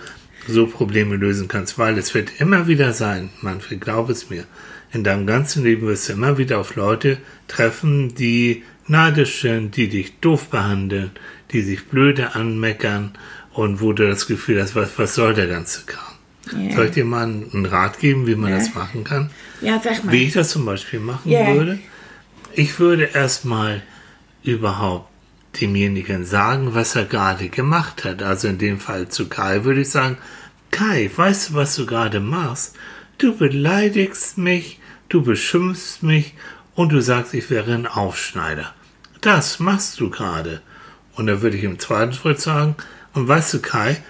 so 0.47 0.65
Probleme 0.65 1.15
lösen 1.17 1.47
kannst, 1.47 1.77
weil 1.77 1.97
es 1.97 2.13
wird 2.13 2.39
immer 2.39 2.67
wieder 2.67 2.93
sein, 2.93 3.29
Manfred, 3.41 3.81
glaub 3.81 4.09
es 4.09 4.29
mir, 4.29 4.45
in 4.91 5.03
deinem 5.03 5.27
ganzen 5.27 5.63
Leben 5.63 5.85
wirst 5.85 6.09
du 6.09 6.13
immer 6.13 6.37
wieder 6.37 6.57
auf 6.57 6.75
Leute 6.75 7.17
treffen, 7.47 8.15
die 8.15 8.63
neidisch 8.87 9.41
sind, 9.41 9.75
die 9.75 9.87
dich 9.89 10.19
doof 10.19 10.47
behandeln, 10.47 11.11
die 11.51 11.61
sich 11.61 11.85
blöde 11.87 12.33
anmeckern 12.33 13.11
und 13.53 13.81
wo 13.81 13.93
du 13.93 14.07
das 14.07 14.25
Gefühl 14.25 14.61
hast, 14.61 14.75
was, 14.75 14.97
was 14.97 15.13
soll 15.13 15.33
der 15.33 15.47
ganze 15.47 15.81
Kram? 15.85 16.03
Ja. 16.69 16.75
Soll 16.75 16.85
ich 16.85 16.91
dir 16.93 17.05
mal 17.05 17.23
einen 17.23 17.65
Rat 17.67 17.99
geben, 17.99 18.25
wie 18.25 18.35
man 18.35 18.49
Ja. 18.51 18.57
das 18.57 18.73
machen 18.73 19.03
kann? 19.03 19.29
ja, 19.61 19.79
sag 19.83 20.03
mal. 20.05 20.11
Wie 20.13 20.23
ich 20.23 20.33
das 20.33 20.49
zum 20.49 20.65
Beispiel 20.65 20.99
machen 21.01 21.29
Ja. 21.29 21.53
würde? 21.53 21.77
Ich 22.53 22.79
würde 22.79 23.03
erstmal 23.13 23.83
überhaupt 24.43 25.09
demjenigen 25.61 26.25
sagen, 26.25 26.73
was 26.73 26.95
er 26.95 27.05
gerade 27.05 27.49
gemacht 27.49 28.03
hat. 28.03 28.23
Also 28.23 28.47
in 28.47 28.57
dem 28.57 28.79
Fall 28.79 29.09
zu 29.09 29.29
Kai 29.29 29.63
würde 29.63 29.81
ich 29.81 29.89
sagen, 29.89 30.17
Kai, 30.71 31.09
weißt 31.15 31.49
du, 31.49 31.53
was 31.55 31.75
du 31.75 31.85
gerade 31.85 32.19
machst? 32.19 32.75
Du 33.17 33.35
beleidigst 33.35 34.37
mich, 34.37 34.79
du 35.09 35.21
beschimpfst 35.21 36.01
mich 36.01 36.33
und 36.75 36.91
du 36.91 37.01
sagst, 37.01 37.33
ich 37.33 37.49
wäre 37.49 37.73
ein 37.73 37.87
Aufschneider. 37.87 38.73
Das 39.21 39.59
machst 39.59 39.99
du 39.99 40.09
gerade. 40.09 40.61
Und 41.15 41.27
dann 41.27 41.41
würde 41.41 41.57
ich 41.57 41.63
im 41.63 41.79
zweiten 41.79 42.13
Schritt 42.13 42.39
sagen, 42.39 42.75
und 43.13 43.27
weißt 43.27 43.53
du, 43.55 43.59
Kai, 43.59 44.01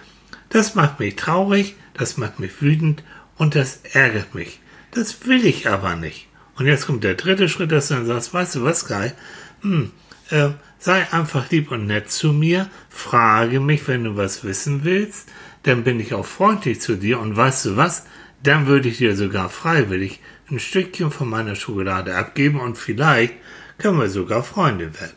das 0.50 0.76
macht 0.76 1.00
mich 1.00 1.16
traurig, 1.16 1.76
das 1.94 2.18
macht 2.18 2.40
mich 2.40 2.62
wütend 2.62 3.04
und 3.38 3.56
das 3.56 3.82
ärgert 3.94 4.36
mich. 4.36 4.60
Das 4.92 5.26
will 5.26 5.46
ich 5.46 5.70
aber 5.70 5.96
nicht. 5.96 6.29
Und 6.60 6.68
jetzt 6.68 6.88
kommt 6.88 7.06
der 7.06 7.16
dritte 7.16 7.48
Schritt, 7.48 7.72
dass 7.72 7.88
du 7.88 7.96
dann 7.96 8.06
sagst, 8.06 8.34
weißt 8.34 8.56
du 8.56 8.64
was, 8.64 8.86
Kai, 8.86 9.14
hm, 9.62 9.92
äh, 10.30 10.50
sei 10.78 11.08
einfach 11.12 11.50
lieb 11.50 11.72
und 11.72 11.88
nett 11.88 12.12
zu 12.12 12.34
mir, 12.34 12.70
frage 12.90 13.62
mich, 13.62 13.88
wenn 13.88 14.04
du 14.04 14.18
was 14.18 14.44
wissen 14.44 14.84
willst, 14.84 15.30
dann 15.64 15.84
bin 15.86 16.00
ich 16.00 16.14
auch 16.14 16.26
freundlich 16.26 16.82
zu 16.82 16.96
dir. 16.96 17.20
Und 17.20 17.36
weißt 17.36 17.66
du 17.66 17.78
was, 17.78 18.06
dann 18.44 18.68
würde 18.68 18.90
ich 18.90 18.98
dir 18.98 19.16
sogar 19.16 19.50
freiwillig 19.50 20.20
ein 20.52 20.60
Stückchen 20.60 21.12
von 21.12 21.30
meiner 21.30 21.56
Schokolade 21.56 22.16
abgeben 22.16 22.60
und 22.60 22.78
vielleicht 22.78 23.34
können 23.78 24.00
wir 24.00 24.10
sogar 24.10 24.44
Freunde 24.44 24.94
werden. 25.00 25.14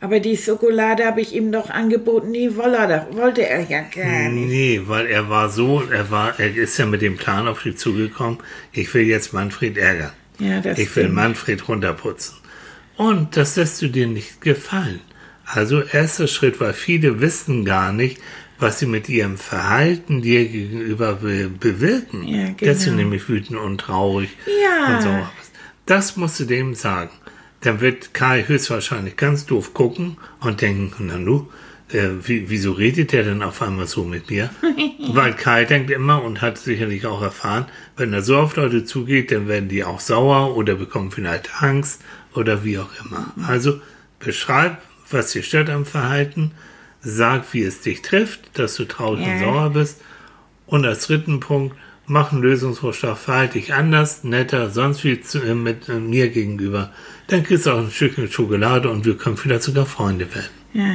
Aber 0.00 0.20
die 0.20 0.36
Schokolade 0.36 1.06
habe 1.06 1.22
ich 1.22 1.34
ihm 1.34 1.50
doch 1.50 1.70
angeboten, 1.70 2.32
die 2.32 2.44
er, 2.44 3.06
wollte 3.12 3.48
er 3.48 3.62
ja 3.62 3.80
gar 3.80 4.28
nicht. 4.28 4.48
Nee, 4.48 4.82
weil 4.84 5.06
er 5.06 5.30
war 5.30 5.48
so, 5.48 5.82
er 5.90 6.10
war, 6.10 6.38
er 6.38 6.54
ist 6.54 6.76
ja 6.76 6.84
mit 6.84 7.00
dem 7.00 7.16
Plan 7.16 7.48
auf 7.48 7.62
dich 7.62 7.78
zugekommen, 7.78 8.38
ich 8.72 8.92
will 8.92 9.04
jetzt 9.04 9.32
Manfred 9.32 9.78
ärgern. 9.78 10.12
Ja, 10.38 10.64
Ich 10.76 10.94
will. 10.96 11.08
Manfred 11.08 11.68
runterputzen. 11.68 12.36
Und 12.96 13.36
das 13.36 13.56
lässt 13.56 13.82
du 13.82 13.88
dir 13.88 14.06
nicht 14.06 14.40
gefallen. 14.40 15.00
Also 15.44 15.80
erster 15.82 16.26
Schritt 16.28 16.60
war, 16.60 16.72
viele 16.72 17.20
wissen 17.20 17.64
gar 17.64 17.92
nicht, 17.92 18.18
was 18.58 18.78
sie 18.78 18.86
mit 18.86 19.08
ihrem 19.08 19.36
Verhalten 19.36 20.22
dir 20.22 20.46
gegenüber 20.48 21.14
be 21.16 21.48
bewirken. 21.48 22.22
Ja, 22.26 22.50
Dass 22.60 22.80
du 22.80 22.84
genau. 22.86 22.96
nämlich 22.98 23.28
wütend 23.28 23.58
und 23.58 23.78
traurig 23.78 24.30
Ja. 24.62 24.96
und 24.96 25.02
so. 25.02 25.28
Das 25.86 26.16
musst 26.16 26.40
du 26.40 26.44
dem 26.44 26.74
sagen. 26.74 27.10
Dann 27.60 27.80
wird 27.80 28.14
Kai 28.14 28.44
höchstwahrscheinlich 28.46 29.16
ganz 29.16 29.44
doof 29.46 29.74
gucken 29.74 30.16
und 30.40 30.60
denken, 30.62 31.06
na 31.08 31.18
nu, 31.18 31.48
äh, 31.94 32.26
wie, 32.26 32.50
wieso 32.50 32.72
redet 32.72 33.12
der 33.12 33.22
denn 33.24 33.42
auf 33.42 33.62
einmal 33.62 33.86
so 33.86 34.04
mit 34.04 34.30
mir? 34.30 34.50
Weil 35.12 35.34
Kai 35.34 35.64
denkt 35.64 35.90
immer 35.90 36.22
und 36.22 36.42
hat 36.42 36.58
sicherlich 36.58 37.06
auch 37.06 37.22
erfahren, 37.22 37.66
wenn 37.96 38.12
er 38.12 38.22
so 38.22 38.36
auf 38.36 38.56
Leute 38.56 38.84
zugeht, 38.84 39.30
dann 39.32 39.48
werden 39.48 39.68
die 39.68 39.84
auch 39.84 40.00
sauer 40.00 40.56
oder 40.56 40.74
bekommen 40.74 41.10
vielleicht 41.10 41.62
Angst 41.62 42.02
oder 42.34 42.64
wie 42.64 42.78
auch 42.78 42.90
immer. 43.04 43.32
Also 43.46 43.80
beschreib, 44.18 44.82
was 45.10 45.32
dir 45.32 45.42
stört 45.42 45.70
am 45.70 45.86
Verhalten, 45.86 46.52
sag, 47.00 47.52
wie 47.52 47.62
es 47.62 47.80
dich 47.80 48.02
trifft, 48.02 48.58
dass 48.58 48.76
du 48.76 48.84
traurig 48.84 49.24
und 49.26 49.32
Ja. 49.32 49.38
sauer 49.38 49.70
bist. 49.70 50.00
Und 50.66 50.86
als 50.86 51.06
dritten 51.06 51.40
Punkt, 51.40 51.76
mach 52.06 52.32
einen 52.32 52.42
Lösungsvorschlag, 52.42 53.16
verhalte 53.18 53.54
dich 53.58 53.74
anders, 53.74 54.24
netter, 54.24 54.70
sonst 54.70 55.04
wie 55.04 55.20
zu, 55.20 55.40
äh, 55.42 55.54
mit 55.54 55.88
äh, 55.88 56.00
mir 56.00 56.28
gegenüber. 56.30 56.92
Dann 57.28 57.44
kriegst 57.44 57.66
du 57.66 57.70
auch 57.72 57.78
ein 57.78 57.90
Stückchen 57.90 58.30
Schokolade 58.30 58.88
und 58.90 59.04
wir 59.04 59.16
können 59.16 59.36
vielleicht 59.36 59.62
sogar 59.62 59.86
Freunde 59.86 60.34
werden. 60.34 60.48
Ja, 60.74 60.94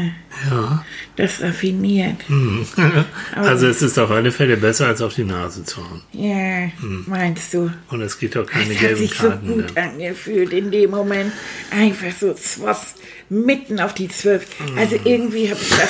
Ja. 0.51 0.85
das 1.15 1.35
ist 1.35 1.41
raffiniert. 1.43 2.17
also 3.35 3.67
es 3.67 3.81
ist 3.81 3.97
auf 3.97 4.11
alle 4.11 4.31
Fälle 4.31 4.57
besser, 4.57 4.87
als 4.87 5.01
auf 5.01 5.15
die 5.15 5.23
Nase 5.23 5.63
zu 5.63 5.77
hauen. 5.77 6.01
Ja, 6.11 6.69
meinst 7.07 7.53
du? 7.53 7.71
Und 7.89 8.01
es 8.01 8.19
gibt 8.19 8.35
auch 8.35 8.45
keine 8.45 8.65
Es 8.65 8.71
hat 8.75 8.79
gelben 8.81 8.97
sich 8.97 9.13
so 9.15 9.29
Karten. 9.29 9.47
gut 9.47 9.65
dann. 9.75 9.91
angefühlt 9.91 10.51
in 10.51 10.69
dem 10.69 10.91
Moment. 10.91 11.31
Einfach 11.71 12.11
so 12.19 12.33
zwoff, 12.33 12.93
mitten 13.29 13.79
auf 13.79 13.93
die 13.93 14.09
Zwölf. 14.09 14.45
Also 14.75 14.95
Mhm. 14.97 15.01
irgendwie 15.05 15.49
habe 15.49 15.59
ich 15.61 15.69
das. 15.69 15.89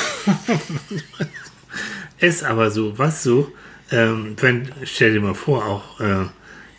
Ist 2.19 2.43
aber 2.43 2.69
so, 2.69 2.97
was 2.97 3.23
so, 3.23 3.51
ähm, 3.91 4.35
wenn, 4.39 4.71
stell 4.83 5.13
dir 5.13 5.21
mal 5.21 5.33
vor, 5.35 5.65
auch 5.65 5.99
äh, 5.99 6.25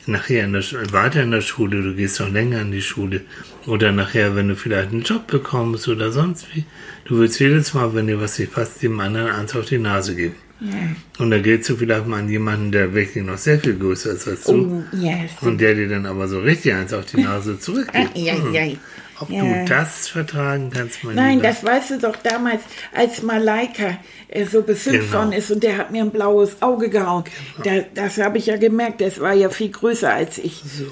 nachher 0.07 0.45
in 0.45 0.53
der, 0.53 0.63
weiter 0.93 1.23
in 1.23 1.31
der 1.31 1.41
Schule, 1.41 1.83
du 1.83 1.95
gehst 1.95 2.21
noch 2.21 2.31
länger 2.31 2.61
in 2.61 2.73
die 2.73 2.83
Schule 2.83 3.23
oder 3.67 3.93
nachher, 3.93 4.37
wenn 4.37 4.49
du 4.49 4.57
vielleicht 4.57 4.91
einen 4.91 5.03
Job 5.03 5.27
bekommst 5.27 5.89
oder 5.89 6.11
sonst 6.11 6.55
wie, 6.55 6.65
du 7.05 7.19
willst 7.19 7.41
jedes 7.41 7.75
Mal, 7.75 7.95
wenn 7.95 8.07
dir 8.07 8.21
was 8.21 8.39
nicht 8.39 8.53
passt, 8.53 8.83
dem 8.83 8.99
anderen 9.01 9.31
eins 9.31 9.55
auf 9.55 9.67
die 9.67 9.79
Nase 9.79 10.15
geben. 10.17 10.37
Ja. 10.61 10.75
Und 11.19 11.31
da 11.31 11.39
gehst 11.39 11.69
du 11.71 11.77
vielleicht 11.77 12.07
mal 12.07 12.19
an 12.19 12.29
jemanden, 12.29 12.71
der 12.71 12.93
wirklich 12.95 13.25
noch 13.25 13.39
sehr 13.39 13.59
viel 13.59 13.79
größer 13.79 14.11
ist 14.13 14.29
als 14.29 14.45
du 14.45 14.85
Oh, 14.93 14.97
ja, 14.97 15.15
so. 15.41 15.47
und 15.49 15.59
der 15.61 15.75
dir 15.75 15.89
dann 15.89 16.05
aber 16.07 16.29
so 16.29 16.41
richtig 16.41 16.75
eins 16.75 16.93
auf 16.93 17.07
die 17.07 17.23
Nase 17.23 17.59
zurückgibt. 17.59 18.17
ja, 18.17 18.35
Hm. 18.35 18.53
ja. 18.55 18.63
Ob 19.21 19.29
Ja. 19.31 19.43
du 19.43 19.65
das 19.67 20.09
vertragen 20.09 20.71
kannst, 20.75 21.05
mein 21.05 21.15
Nein, 21.15 21.37
Lieber. 21.37 21.49
das 21.49 21.63
weißt 21.65 21.91
du 21.91 21.99
doch 21.99 22.17
damals, 22.17 22.63
als 22.95 23.23
Malaika 23.23 23.99
äh, 24.29 24.47
so 24.47 24.63
beschimpft 24.63 25.09
Genau. 25.11 25.19
worden 25.19 25.33
ist 25.33 25.51
und 25.51 25.63
der 25.63 25.77
hat 25.77 25.91
mir 25.93 26.03
ein 26.03 26.11
blaues 26.11 26.61
Auge 26.63 26.89
gehauen. 26.89 27.25
Da, 27.63 27.81
das 27.95 28.17
habe 28.19 28.39
ich 28.39 28.47
ja 28.47 28.57
gemerkt, 28.57 29.01
das 29.03 29.21
war 29.21 29.35
ja 29.35 29.51
viel 29.51 29.71
größer 29.71 30.13
als 30.13 30.39
ich. 30.39 30.63
so, 30.65 30.85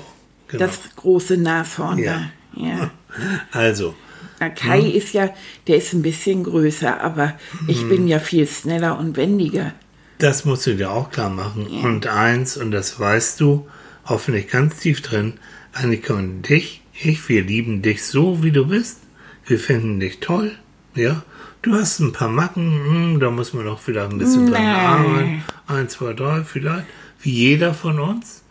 genau. 0.48 0.66
Das 0.66 0.78
große 0.96 1.38
Nashorn 1.38 1.98
Ja. 1.98 2.30
da. 2.54 2.62
Ja. 2.62 2.90
also, 3.52 3.94
Na, 4.40 4.49
Kai 4.50 4.80
ist 4.80 5.14
ja, 5.14 5.30
der 5.66 5.76
ist 5.76 5.92
ein 5.92 6.02
bisschen 6.02 6.45
größer, 6.45 7.00
aber 7.00 7.35
ich 7.66 7.88
bin 7.88 8.07
ja 8.07 8.18
viel 8.21 8.47
schneller 8.47 8.99
und 8.99 9.16
wendiger. 9.16 9.73
Das 10.18 10.45
musst 10.45 10.66
du 10.66 10.75
dir 10.75 10.90
auch 10.90 11.11
klar 11.11 11.30
machen. 11.30 11.66
Und 11.66 12.07
eins, 12.07 12.57
und 12.57 12.71
das 12.71 12.99
weißt 12.99 13.40
du, 13.40 13.68
hoffentlich 14.04 14.49
ganz 14.49 14.78
tief 14.78 15.00
drin, 15.02 15.35
Annika 15.73 16.14
und 16.14 16.42
dich, 16.42 16.83
ich, 17.00 17.28
wir 17.28 17.42
lieben 17.42 17.83
dich 17.83 18.04
so, 18.04 18.42
wie 18.42 18.50
du 18.50 18.66
bist. 18.66 18.99
Wir 19.47 19.59
finden 19.59 20.00
dich 20.00 20.18
toll, 20.21 20.52
ja. 20.95 21.23
Du 21.62 21.75
hast 21.75 22.00
ein 22.00 22.12
paar 22.12 22.28
Macken, 22.28 22.73
hm, 22.73 23.21
da 23.21 23.30
muss 23.30 23.52
man 23.52 23.64
noch 23.64 23.80
vielleicht 23.80 24.12
ein 24.12 24.18
bisschen 24.18 24.50
dran 24.50 24.64
arbeiten. 24.64 25.45
Eins, 25.66 25.92
zwei, 25.95 26.12
drei 26.12 26.45
vielleicht, 26.45 26.87
wie 27.21 27.33
jeder 27.33 27.75
von 27.75 27.99
uns. 27.99 28.42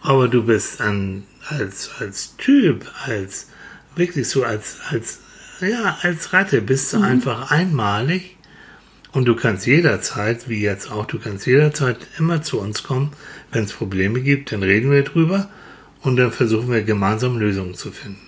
Aber 0.00 0.28
du 0.28 0.44
bist 0.44 0.80
an, 0.80 1.24
als, 1.48 1.90
als 1.98 2.36
Typ, 2.36 2.86
als, 3.06 3.48
wirklich 3.94 4.28
so 4.28 4.44
als, 4.44 4.78
als, 4.90 5.20
ja, 5.66 5.98
als 6.02 6.32
Ratte 6.32 6.62
bist 6.62 6.92
du 6.92 7.00
einfach 7.00 7.50
einmalig. 7.50 8.36
Und 9.12 9.26
du 9.26 9.36
kannst 9.36 9.66
jederzeit, 9.66 10.48
wie 10.48 10.62
jetzt 10.62 10.90
auch, 10.90 11.04
du 11.06 11.18
kannst 11.18 11.46
jederzeit 11.46 11.98
immer 12.18 12.42
zu 12.42 12.58
uns 12.58 12.82
kommen. 12.82 13.12
Wenn 13.50 13.64
es 13.64 13.72
Probleme 13.72 14.20
gibt, 14.20 14.52
dann 14.52 14.62
reden 14.62 14.90
wir 14.90 15.02
drüber 15.02 15.50
und 16.00 16.16
dann 16.16 16.32
versuchen 16.32 16.70
wir 16.70 16.82
gemeinsam 16.82 17.38
Lösungen 17.38 17.74
zu 17.74 17.92
finden. 17.92 18.20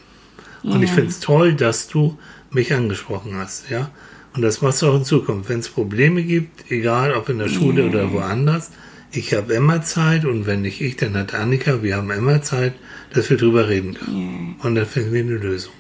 Und 0.63 0.83
ich 0.83 0.91
finde 0.91 1.11
es 1.11 1.21
toll, 1.21 1.55
dass 1.55 1.89
du 1.89 2.19
mich 2.51 2.73
angesprochen 2.73 3.35
hast, 3.37 3.69
ja. 3.71 3.91
Und 4.35 4.43
das 4.43 4.63
machst 4.63 4.83
du 4.83 4.89
auch 4.89 4.97
in 4.97 5.05
Zukunft. 5.05 5.49
Wenn 5.49 5.61
es 5.61 5.69
Probleme 5.69 6.23
gibt, 6.23 6.71
egal 6.71 7.13
ob 7.13 7.29
in 7.29 7.39
der 7.39 7.49
Schule 7.49 7.87
oder 7.87 8.13
woanders, 8.13 8.71
ich 9.13 9.33
habe 9.33 9.55
immer 9.55 9.83
Zeit 9.83 10.25
und 10.25 10.47
wenn 10.47 10.63
nicht 10.63 10.81
ich, 10.81 10.97
dann 10.97 11.15
hat 11.15 11.35
Annika, 11.35 11.83
wir 11.83 11.97
haben 11.97 12.11
immer 12.11 12.43
Zeit, 12.43 12.75
dass 13.13 13.31
wir 13.31 13.37
drüber 13.37 13.69
reden 13.69 13.95
können. 13.95 14.57
Und 14.61 14.75
dann 14.75 14.87
finden 14.87 15.13
wir 15.13 15.23
eine 15.23 15.37
Lösung. 15.37 15.73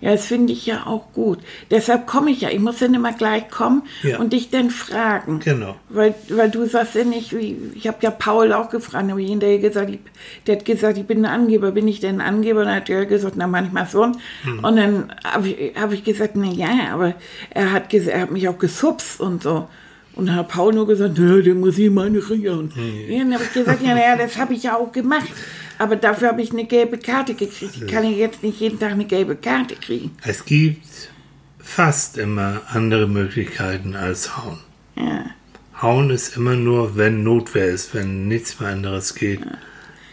Ja, 0.00 0.12
das 0.12 0.26
finde 0.26 0.52
ich 0.52 0.66
ja 0.66 0.86
auch 0.86 1.12
gut. 1.12 1.38
Deshalb 1.70 2.06
komme 2.06 2.30
ich 2.30 2.42
ja. 2.42 2.50
Ich 2.50 2.58
muss 2.60 2.78
dann 2.78 2.94
immer 2.94 3.12
gleich 3.12 3.48
kommen 3.48 3.82
Ja. 4.02 4.18
und 4.18 4.32
dich 4.32 4.50
dann 4.50 4.70
fragen. 4.70 5.40
Genau. 5.40 5.76
Weil, 5.88 6.14
weil 6.28 6.50
du 6.50 6.66
sagst 6.66 6.94
ja 6.94 7.04
nicht, 7.04 7.36
wie, 7.36 7.56
ich 7.74 7.86
habe 7.88 7.98
ja 8.02 8.10
Paul 8.10 8.52
auch 8.52 8.70
gefragt, 8.70 9.10
aber 9.10 9.20
hinterher 9.20 9.58
gesagt, 9.58 9.90
ich, 9.90 10.00
der 10.46 10.56
hat 10.56 10.64
gesagt, 10.64 10.98
ich 10.98 11.06
bin 11.06 11.24
ein 11.24 11.30
Angeber. 11.40 11.70
Bin 11.72 11.88
ich 11.88 12.00
denn 12.00 12.20
ein 12.20 12.34
Angeber? 12.34 12.60
Und 12.60 12.66
dann 12.66 12.76
hat 12.76 12.90
er 12.90 13.06
gesagt, 13.06 13.34
na 13.36 13.46
manchmal 13.46 13.86
schon. 13.88 14.16
Hm. 14.42 14.64
Und 14.64 14.76
dann 14.76 15.12
habe 15.24 15.48
ich, 15.48 15.74
hab 15.80 15.92
ich 15.92 16.04
gesagt, 16.04 16.32
na 16.36 16.46
ja, 16.50 16.68
aber 16.92 17.14
er 17.50 17.72
hat, 17.72 17.92
er 17.92 18.20
hat 18.22 18.30
mich 18.30 18.48
auch 18.48 18.58
gesupst 18.58 19.20
und 19.20 19.42
so. 19.42 19.68
Und 20.14 20.26
dann 20.28 20.36
hat 20.36 20.48
Paul 20.48 20.72
nur 20.72 20.86
gesagt, 20.86 21.18
ja, 21.18 21.36
der 21.36 21.54
muss 21.54 21.76
ich 21.76 21.90
mal 21.90 22.08
nicht 22.08 22.30
riechern. 22.30 22.72
Hm. 22.74 23.10
Ja, 23.10 23.18
dann 23.18 23.34
habe 23.34 23.44
ich 23.44 23.52
gesagt, 23.52 23.82
ja, 23.82 23.94
naja, 23.94 24.16
das 24.16 24.36
habe 24.38 24.54
ich 24.54 24.62
ja 24.62 24.76
auch 24.76 24.90
gemacht. 24.92 25.26
Aber 25.78 25.96
dafür 25.96 26.28
habe 26.28 26.42
ich 26.42 26.50
eine 26.52 26.64
gelbe 26.64 26.98
Karte 26.98 27.34
gekriegt. 27.34 27.76
Ich 27.76 27.86
kann 27.86 28.04
ja 28.04 28.10
jetzt 28.10 28.42
nicht 28.42 28.60
jeden 28.60 28.78
Tag 28.78 28.92
eine 28.92 29.04
gelbe 29.04 29.36
Karte 29.36 29.76
kriegen. 29.76 30.12
Es 30.24 30.44
gibt 30.44 31.10
fast 31.58 32.16
immer 32.18 32.62
andere 32.68 33.06
Möglichkeiten 33.08 33.94
als 33.96 34.36
Hauen. 34.36 34.58
Ja. 34.96 35.26
Hauen 35.82 36.10
ist 36.10 36.36
immer 36.36 36.54
nur, 36.54 36.96
wenn 36.96 37.22
Notwehr 37.22 37.66
ist, 37.66 37.94
wenn 37.94 38.28
nichts 38.28 38.58
mehr 38.60 38.70
anderes 38.70 39.14
geht. 39.14 39.40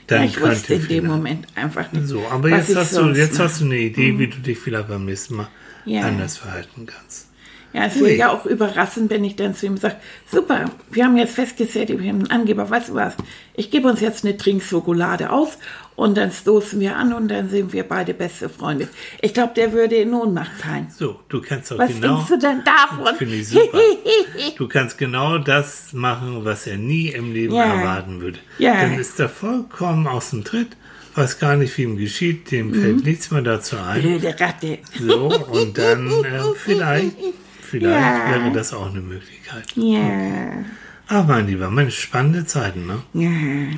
Dann 0.07 0.19
Ja, 0.23 0.25
ich 0.25 0.41
wusste 0.41 0.73
in 0.73 0.87
dem 0.89 1.07
Moment 1.07 1.47
einfach 1.55 1.89
nicht. 1.93 2.07
So, 2.07 2.25
aber 2.29 2.49
jetzt 2.49 2.75
hast, 2.75 2.95
du, 2.97 3.07
jetzt 3.11 3.33
mache. 3.33 3.43
hast 3.45 3.61
du 3.61 3.65
eine 3.65 3.77
Idee, 3.77 4.19
wie 4.19 4.27
du 4.27 4.37
dich 4.39 4.59
vielleicht 4.59 4.89
beim 4.89 5.05
nächsten 5.05 5.35
Mal 5.35 5.47
Ja. 5.85 6.01
anders 6.01 6.37
verhalten 6.37 6.85
kannst. 6.85 7.27
Ja, 7.73 7.85
es 7.85 7.95
würde 7.99 8.15
ja 8.15 8.31
auch 8.31 8.45
überraschen, 8.45 9.09
wenn 9.09 9.23
ich 9.23 9.35
dann 9.35 9.55
zu 9.55 9.65
ihm 9.65 9.77
sage, 9.77 9.95
super, 10.31 10.65
wir 10.91 11.05
haben 11.05 11.17
jetzt 11.17 11.33
festgestellt, 11.35 11.89
wir 11.89 11.97
haben 12.09 12.19
einen 12.19 12.29
Angeber, 12.31 12.69
weißt 12.69 12.89
du 12.89 12.93
was, 12.95 13.15
ich 13.55 13.71
gebe 13.71 13.87
uns 13.87 13.99
jetzt 13.99 14.23
eine 14.23 14.37
Trinkschokolade 14.37 15.31
aus 15.31 15.57
und 15.95 16.15
dann 16.17 16.31
stoßen 16.31 16.79
wir 16.79 16.95
an 16.95 17.13
und 17.13 17.29
dann 17.29 17.49
sind 17.49 17.73
wir 17.73 17.83
beide 17.83 18.13
beste 18.13 18.47
Freunde. 18.49 18.87
Ich 19.21 19.33
glaube, 19.33 19.53
der 19.55 19.73
würde 19.73 19.95
in 19.95 20.13
Ohnmacht 20.13 20.51
fallen. 20.53 20.87
So, 20.95 21.19
du 21.29 21.41
kannst 21.41 21.71
doch 21.71 21.77
Was 21.79 21.89
genau. 21.89 22.15
denkst 22.17 22.29
du 22.29 22.37
denn 22.37 22.61
davon? 22.63 23.15
Finde 23.15 23.35
ich 23.35 23.47
super. 23.49 23.79
Du 24.57 24.67
kannst 24.67 24.97
genau 24.99 25.37
das 25.39 25.93
machen, 25.93 26.45
was 26.45 26.67
er 26.67 26.77
nie 26.77 27.07
im 27.07 27.33
Leben 27.33 27.55
Ja. 27.55 27.73
erwarten 27.75 28.21
würde. 28.21 28.39
Ja. 28.59 28.81
Dann 28.81 28.99
ist 28.99 29.19
er 29.19 29.29
vollkommen 29.29 30.05
aus 30.07 30.29
dem 30.31 30.43
Tritt, 30.43 30.75
weiß 31.15 31.39
gar 31.39 31.55
nicht, 31.55 31.75
wie 31.77 31.83
ihm 31.83 31.97
geschieht, 31.97 32.51
dem 32.51 32.67
Mhm. 32.69 32.81
fällt 32.81 33.03
nichts 33.05 33.31
mehr 33.31 33.41
dazu 33.41 33.77
ein. 33.77 34.01
Blöde 34.01 34.35
Ratte. 34.39 34.79
So, 34.99 35.27
und 35.51 35.77
dann 35.77 36.07
äh, 36.23 36.41
vielleicht, 36.55 37.15
vielleicht 37.79 38.31
wäre 38.31 38.51
das 38.53 38.73
auch 38.73 38.89
eine 38.89 39.01
Möglichkeit. 39.01 39.65
Ja, 39.75 40.63
Aber 41.07 41.33
mein 41.33 41.47
Lieber, 41.47 41.69
Mensch, 41.69 41.99
spannende 41.99 42.45
Zeiten, 42.45 42.85
ne? 42.85 43.01
ja, 43.13 43.29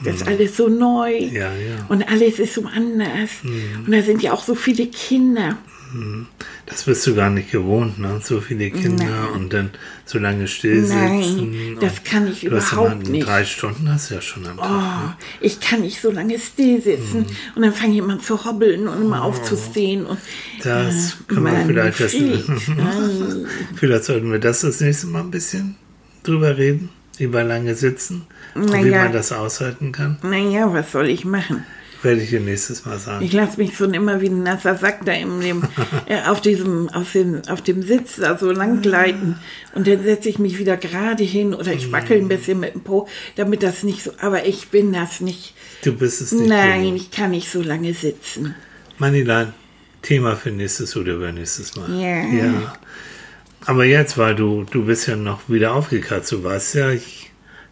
das 0.04 0.16
ist 0.16 0.28
alles 0.28 0.58
so 0.58 0.68
neu. 0.68 1.18
Ja, 1.18 1.54
ja. 1.54 1.86
Und 1.90 2.08
alles 2.10 2.40
ist 2.40 2.54
so 2.54 2.66
anders. 2.66 3.30
Und 3.44 3.92
da 3.92 4.02
sind 4.02 4.22
ja 4.22 4.34
auch 4.34 4.44
so 4.44 4.54
viele 4.56 4.88
Kinder. 4.88 5.58
Das 6.66 6.84
bist 6.84 7.06
du 7.08 7.16
gar 7.16 7.30
nicht 7.30 7.52
gewohnt, 7.52 8.00
ne? 8.00 8.20
So 8.24 8.42
viele 8.42 8.72
Kinder 8.72 9.32
und 9.34 9.54
dann 9.54 9.70
so 10.06 10.20
lange 10.20 10.48
still 10.48 10.82
Nein, 10.82 11.24
sitzen. 11.24 11.78
das 11.80 11.94
und 12.00 12.06
kann 12.06 12.28
ich 12.32 12.42
du 12.42 12.52
hast 12.56 12.72
überhaupt 12.74 12.92
immer 12.94 13.10
nicht. 13.10 13.28
Drei 13.28 13.46
Stunden 13.46 13.92
hast 13.92 14.10
du 14.12 14.16
ja 14.16 14.22
schon 14.22 14.46
am 14.48 14.58
Tag. 14.58 15.16
Oh, 15.18 15.24
ich 15.42 15.60
kann 15.60 15.82
nicht 15.82 16.02
so 16.02 16.12
lange 16.12 16.38
still 16.40 16.82
sitzen. 16.82 17.20
Mhm. 17.22 17.28
Und 17.56 17.62
dann 17.62 17.74
fange 17.74 17.94
ich 17.94 18.00
immer 18.00 18.20
zu 18.20 18.44
hobbeln 18.46 18.88
und 18.88 19.02
immer 19.02 19.24
aufzustehen. 19.24 20.06
Und, 20.06 20.20
Das 20.64 21.14
äh, 21.30 21.34
kann 21.34 21.44
man 21.44 21.66
vielleicht 21.66 22.00
das. 22.00 22.14
Vielleicht 23.76 24.04
sollten 24.06 24.32
wir 24.32 24.40
das 24.40 24.62
das 24.62 24.80
nächste 24.82 25.08
Mal 25.08 25.22
ein 25.22 25.32
bisschen 25.32 25.76
drüber 26.24 26.58
reden, 26.58 26.90
über 27.20 27.44
lange 27.44 27.76
sitzen 27.76 28.26
und 28.56 28.66
Na 28.72 28.84
wie 28.84 28.90
man 28.90 29.12
das 29.12 29.32
aushalten 29.32 29.92
kann. 29.92 30.18
naja, 30.24 30.72
was 30.74 30.92
soll 30.92 31.10
ich 31.10 31.26
machen? 31.26 31.64
Werde 32.06 32.22
ich 32.22 32.30
dir 32.30 32.40
nächstes 32.40 32.86
Mal 32.86 33.00
sagen. 33.00 33.26
Ich 33.26 33.34
lasse 33.34 33.58
mich 33.58 33.76
schon 33.76 33.94
immer 33.96 34.22
wie 34.22 34.28
ein 34.28 34.44
nasser 34.44 34.78
Sack 34.78 35.06
da 35.06 35.14
im, 35.14 35.42
dem, 35.42 35.64
äh, 36.06 36.22
auf, 36.28 36.40
diesem, 36.40 36.88
auf, 36.90 37.12
dem, 37.12 37.42
auf 37.50 37.62
dem 37.62 37.82
Sitz 37.82 38.18
da 38.18 38.38
so 38.38 38.52
lang 38.52 38.82
gleiten. 38.82 39.40
Und 39.74 39.88
dann 39.88 40.04
setze 40.04 40.30
ich 40.30 40.38
mich 40.38 40.60
wieder 40.60 40.78
gerade 40.78 41.24
hin 41.24 41.54
oder 41.54 41.74
ich 41.74 41.92
wackel 41.92 42.18
ein 42.18 42.28
bisschen 42.28 42.60
mit 42.60 42.76
dem 42.76 42.82
Po, 42.82 43.08
damit 43.36 43.64
das 43.64 43.84
nicht 43.84 44.04
so. 44.04 44.12
Aber 44.22 44.46
ich 44.46 44.68
bin 44.68 44.94
das 44.94 45.20
nicht. 45.20 45.56
Du 45.84 45.94
bist 45.94 46.22
es 46.22 46.32
nicht. 46.32 46.48
Nein, 46.48 46.84
gewohnt. 46.84 47.02
ich 47.02 47.12
kann 47.12 47.32
nicht 47.32 47.52
so 47.52 47.62
lange 47.62 47.94
sitzen. 47.94 48.56
Manilan, 49.00 49.54
Thema 50.04 50.36
für 50.36 50.52
nächstes 50.52 50.96
oder 50.96 51.14
übernächstes 51.14 51.76
Mal. 51.76 51.90
Ja. 52.00 52.24
ja. 52.24 52.74
Aber 53.66 53.84
jetzt, 53.84 54.18
weil 54.18 54.36
du, 54.36 54.64
du 54.64 54.86
bist 54.86 55.08
ja 55.08 55.16
noch 55.16 55.50
wieder 55.50 55.74
aufgekratzt, 55.74 56.32
du 56.32 56.44
weißt 56.44 56.76
ja, 56.76 56.92
ich 56.92 57.25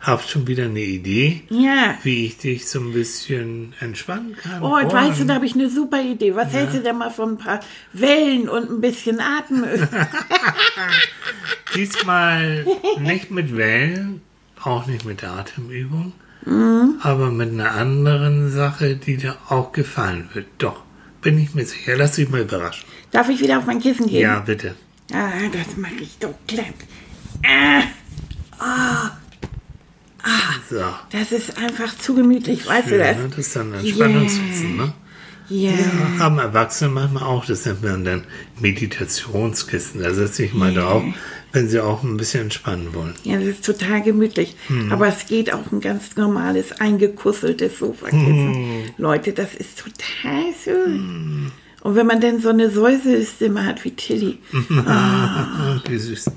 habe 0.03 0.21
schon 0.27 0.45
wieder 0.47 0.65
eine 0.65 0.81
Idee, 0.81 1.41
Ja. 1.49 1.95
wie 2.03 2.25
ich 2.25 2.37
dich 2.37 2.67
so 2.69 2.79
ein 2.79 2.93
bisschen 2.93 3.73
entspannen 3.79 4.35
kann. 4.35 4.61
Oh, 4.61 4.75
und 4.75 4.91
weißt 4.93 5.21
du, 5.21 5.25
da 5.25 5.35
habe 5.35 5.45
ich 5.45 5.53
eine 5.55 5.69
super 5.69 6.01
Idee. 6.01 6.35
Was 6.35 6.51
hältst 6.53 6.75
du 6.75 6.81
denn 6.81 6.97
mal 6.97 7.09
von 7.09 7.29
ein 7.31 7.37
paar 7.37 7.61
Wellen 7.93 8.47
und 8.49 8.69
ein 8.69 8.81
bisschen 8.81 9.19
Atemöl? 9.21 9.87
Diesmal 11.75 12.65
nicht 12.99 13.31
mit 13.31 13.55
Wellen, 13.55 14.21
auch 14.61 14.85
nicht 14.87 15.05
mit 15.05 15.23
Atemübung, 15.23 16.11
Mhm. 16.45 16.95
aber 17.01 17.31
mit 17.31 17.51
einer 17.51 17.71
anderen 17.71 18.51
Sache, 18.51 18.97
die 18.97 19.15
dir 19.17 19.37
auch 19.47 19.71
gefallen 19.71 20.29
wird. 20.33 20.47
Doch, 20.57 20.83
bin 21.21 21.39
ich 21.39 21.55
mir 21.55 21.65
sicher. 21.65 21.95
Lass 21.95 22.15
dich 22.15 22.29
mal 22.29 22.41
überraschen. 22.41 22.83
Darf 23.11 23.29
ich 23.29 23.39
wieder 23.39 23.57
auf 23.59 23.65
mein 23.65 23.79
Kissen 23.79 24.07
gehen? 24.07 24.21
Ja, 24.21 24.39
bitte. 24.39 24.75
Ah, 25.13 25.31
das 25.53 25.77
mache 25.77 25.95
ich 26.01 26.17
doch 26.19 26.33
glatt. 26.47 26.65
Ah, 28.59 29.11
So. 30.69 30.81
das 31.11 31.31
ist 31.31 31.57
einfach 31.57 31.97
zu 31.97 32.15
gemütlich, 32.15 32.65
weißt 32.65 32.91
du 32.91 32.97
das? 32.97 33.15
Schön, 33.17 33.23
ne? 33.23 33.29
Das 33.29 33.37
ist 33.39 33.55
dann 33.55 33.73
Entspannungskissen, 33.73 34.77
ne? 34.77 34.93
Ja. 35.49 35.71
Ja, 35.71 36.19
haben 36.19 36.39
Erwachsene 36.39 36.89
manchmal 36.89 37.23
auch. 37.23 37.45
Das 37.45 37.65
nennt 37.65 37.83
man 37.83 38.05
dann 38.05 38.23
Meditationskissen. 38.59 40.01
Da 40.01 40.13
setze 40.13 40.45
ich 40.45 40.53
mal 40.53 40.73
drauf, 40.73 41.03
wenn 41.51 41.67
sie 41.67 41.79
auch 41.81 42.01
ein 42.03 42.17
bisschen 42.17 42.43
entspannen 42.43 42.93
wollen. 42.93 43.13
Ja, 43.23 43.37
das 43.37 43.47
ist 43.47 43.65
total 43.65 44.01
gemütlich. 44.01 44.55
Hm. 44.67 44.91
Aber 44.91 45.07
es 45.07 45.25
geht 45.27 45.53
auch 45.53 45.71
ein 45.71 45.81
ganz 45.81 46.15
normales, 46.15 46.79
eingekusseltes 46.79 47.79
Sofakissen. 47.79 48.53
Hm. 48.53 48.83
Leute, 48.97 49.33
das 49.33 49.53
ist 49.53 49.79
total 49.79 50.53
schön. 50.63 51.51
Und 51.81 51.95
wenn 51.95 52.07
man 52.07 52.21
dann 52.21 52.41
so 52.41 52.49
eine 52.49 52.69
Säuselstimme 52.71 53.65
hat 53.65 53.83
wie 53.83 53.91
Tilly. 53.91 54.39
Ah, 54.85 55.81
wie 55.87 55.97
süß. 55.97 56.31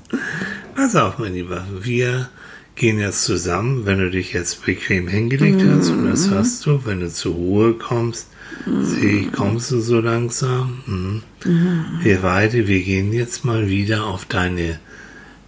Pass 0.75 0.95
auf, 0.97 1.17
mein 1.19 1.33
Lieber. 1.33 1.65
Wir 1.79 2.29
gehen 2.77 2.99
jetzt 2.99 3.23
zusammen, 3.23 3.85
wenn 3.85 3.99
du 3.99 4.09
dich 4.09 4.33
jetzt 4.33 4.65
bequem 4.65 5.07
hingelegt 5.07 5.61
hast, 5.67 5.89
und 5.89 6.09
das 6.09 6.29
hast 6.29 6.65
du, 6.65 6.85
wenn 6.85 7.01
du 7.01 7.11
zur 7.11 7.33
Ruhe 7.33 7.73
kommst, 7.73 8.27
sehe 8.81 9.21
ich, 9.21 9.31
kommst 9.31 9.71
du 9.71 9.79
so 9.79 9.99
langsam. 9.99 10.83
Mhm. 10.85 11.23
Wir 12.01 12.19
beide, 12.19 12.67
wir 12.67 12.81
gehen 12.81 13.11
jetzt 13.11 13.43
mal 13.43 13.67
wieder 13.67 14.05
auf 14.05 14.25
deine 14.25 14.79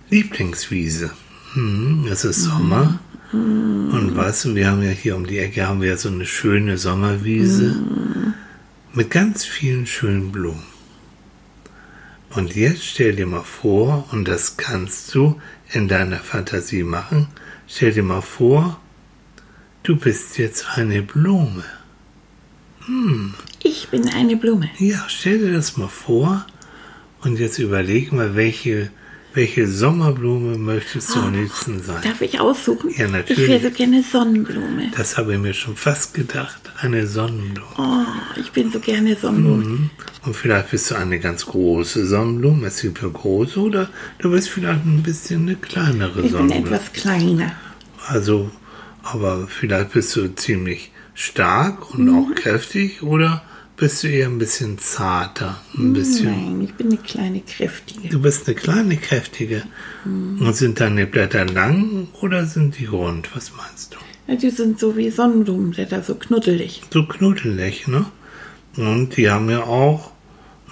Lieblingswiese. 0.10 1.12
Mhm. 1.56 2.08
Es 2.12 2.26
ist 2.26 2.44
Sommer. 2.44 3.00
Und 3.32 4.15
weißt 4.15 4.46
du, 4.46 4.56
wir 4.56 4.72
haben 4.72 4.82
ja 4.82 4.89
hier 4.89 5.15
um 5.15 5.28
die 5.28 5.38
Ecke 5.38 5.68
haben 5.68 5.84
wir 5.84 5.96
so 5.98 6.10
eine 6.10 6.26
schöne 6.26 6.80
Sommerwiese 6.80 7.76
mit 8.94 9.12
ganz 9.12 9.46
vielen 9.46 9.86
schönen 9.86 10.32
Blumen. 10.32 10.63
Und 12.39 12.56
jetzt 12.56 12.86
stell 12.86 13.17
dir 13.17 13.28
mal 13.28 13.43
vor, 13.43 14.08
und 14.13 14.25
das 14.25 14.56
kannst 14.56 15.13
du 15.13 15.41
in 15.73 15.89
deiner 15.89 16.19
Fantasie 16.19 16.84
machen, 16.84 17.28
stell 17.67 17.91
dir 17.91 18.02
mal 18.02 18.21
vor, 18.21 18.80
du 19.84 19.97
bist 19.97 20.38
jetzt 20.38 20.65
eine 20.78 21.02
Blume. 21.02 21.65
Ich 23.62 23.89
bin 23.89 24.08
eine 24.08 24.38
Blume. 24.38 24.69
Ja, 24.78 25.04
stell 25.10 25.39
dir 25.39 25.52
das 25.52 25.75
mal 25.75 25.89
vor 25.89 26.45
und 27.23 27.39
jetzt 27.39 27.60
überleg 27.60 28.13
mal, 28.13 28.38
welche, 28.38 28.89
welche 29.34 29.68
Sommerblume 29.68 30.58
möchtest 30.58 31.15
du 31.15 31.20
am 31.20 31.34
liebsten 31.34 31.82
sein. 31.84 32.02
Darf 32.04 32.22
ich 32.22 32.39
aussuchen? 32.39 32.92
Ja, 32.98 33.08
natürlich. 33.08 33.44
Ich 33.44 33.48
wäre 33.48 33.62
so 33.62 33.72
gerne 33.72 34.04
Sonnenblume. 34.04 34.92
Das 34.98 35.18
habe 35.18 35.34
ich 35.34 35.39
mir 35.39 35.54
schon 35.54 35.76
fast 35.76 36.13
gedacht, 36.13 36.60
eine 36.82 37.06
Sonnenblume. 37.06 37.68
Oh, 37.78 38.39
ich 38.39 38.52
bin 38.52 38.72
so 38.72 38.80
gerne 38.80 39.15
Sonnenblume. 39.15 39.63
Mhm. 39.63 39.89
Und 40.26 40.36
vielleicht 40.36 40.72
bist 40.72 40.89
du 40.92 40.96
eine 40.96 41.20
ganz 41.20 41.46
große 41.46 42.06
Sonnenblume, 42.08 42.68
es 42.68 42.82
gibt 42.82 43.02
ja 43.02 43.08
große, 43.08 43.60
oder 43.60 43.89
du 44.20 44.32
bist 44.32 44.50
vielleicht 44.50 44.86
ein 44.86 45.04
bisschen 45.04 45.44
eine 45.44 45.56
kleinere 45.56 46.22
Ich 46.22 46.32
bin 46.32 46.32
Sonnenblume. 46.32 46.76
etwas 46.76 46.94
kleiner. 46.94 47.52
Also, 48.08 48.50
aber 49.04 49.48
vielleicht 49.48 49.94
bist 49.94 50.15
du 50.15 50.28
ziemlich 50.36 50.92
stark 51.13 51.94
und 51.94 52.10
auch 52.10 52.34
kräftig 52.34 53.04
oder 53.04 53.44
bist 53.80 54.04
du 54.04 54.08
eher 54.10 54.28
ein 54.28 54.38
bisschen 54.38 54.78
zarter, 54.78 55.62
ein 55.78 55.94
bisschen. 55.94 56.26
Nein, 56.26 56.62
ich 56.62 56.74
bin 56.74 56.88
eine 56.88 56.98
kleine, 56.98 57.39
kräftige. 57.42 58.10
Du 58.10 58.22
bist 58.22 58.46
eine 58.48 58.56
kleine 58.56 58.98
kräftige. 58.98 59.63
Und 60.06 60.54
sind 60.56 60.80
deine 60.80 61.08
Blätter 61.08 61.46
lang 61.46 62.08
oder 62.22 62.46
sind 62.46 62.78
die 62.78 62.86
rund? 62.86 63.34
Was 63.36 63.52
meinst 63.56 63.94
du? 63.94 63.98
Ja, 64.28 64.36
die 64.36 64.50
sind 64.50 64.80
so 64.80 64.98
wie 64.98 65.10
Sonnenblumenblätter, 65.10 66.04
so 66.04 66.15
knuddelig. 66.15 66.82
So 66.94 67.06
knuddelig, 67.06 67.88
ne? 67.88 68.06
Und 68.76 69.18
die 69.18 69.30
haben 69.30 69.50
ja 69.50 69.63
auch, 69.63 70.12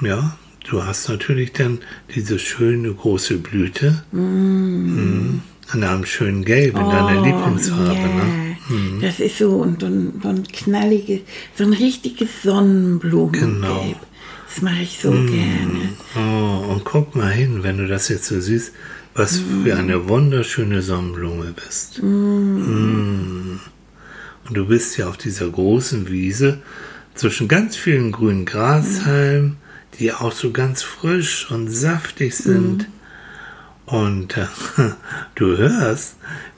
ja, 0.02 0.38
du 0.70 0.84
hast 0.84 1.10
natürlich 1.10 1.54
dann 1.54 1.80
diese 2.14 2.40
schöne 2.40 2.94
große 2.94 3.38
Blüte 3.38 4.04
mm. 4.12 5.40
an 5.70 5.84
einem 5.84 6.06
schönen 6.06 6.46
Gelb 6.46 6.78
in 6.78 6.90
deiner 6.90 7.22
Lieblingsfarbe, 7.24 7.98
Oh, 8.00 8.18
ja. 8.18 8.47
Ne? 8.70 9.00
Das 9.02 9.20
ist 9.20 9.38
so, 9.38 9.52
und 9.58 9.84
ein, 9.84 10.20
so 10.22 10.30
ein 10.30 10.44
knalliges, 10.44 11.22
so 11.56 11.64
ein 11.64 11.74
richtiges 11.74 12.30
Sonnenblumengelb. 12.44 13.62
Genau. 13.62 13.96
Das 14.48 14.62
mache 14.62 14.82
ich 14.82 15.00
so 15.02 15.12
gerne. 15.12 15.90
Oh, 16.16 16.72
und 16.72 16.84
guck 16.84 17.16
mal 17.16 17.32
hin, 17.32 17.64
wenn 17.64 17.78
du 17.78 17.88
das 17.88 18.10
jetzt 18.10 18.26
so 18.26 18.40
siehst, 18.40 18.74
was 19.14 19.42
für 19.64 19.76
eine 19.76 20.08
wunderschöne 20.08 20.82
Sonnenblume 20.82 21.54
bist. 21.54 22.02
Mm. 22.02 23.60
Und 24.48 24.54
du 24.58 24.66
bist 24.68 24.98
ja 24.98 25.10
auf 25.10 25.18
dieser 25.18 25.50
großen 25.50 26.10
Wiese 26.10 26.60
zwischen 27.16 27.48
ganz 27.48 27.76
vielen 27.76 28.12
grünen 28.12 28.46
Grashalmen, 28.46 29.58
die 30.00 30.14
auch 30.14 30.32
so 30.32 30.52
ganz 30.52 30.84
frisch 30.84 31.50
und 31.52 31.68
saftig 31.70 32.36
sind. 32.36 32.88
Und 33.88 34.38
äh, 34.38 34.46
du 35.36 35.58
hörst, 35.58 36.18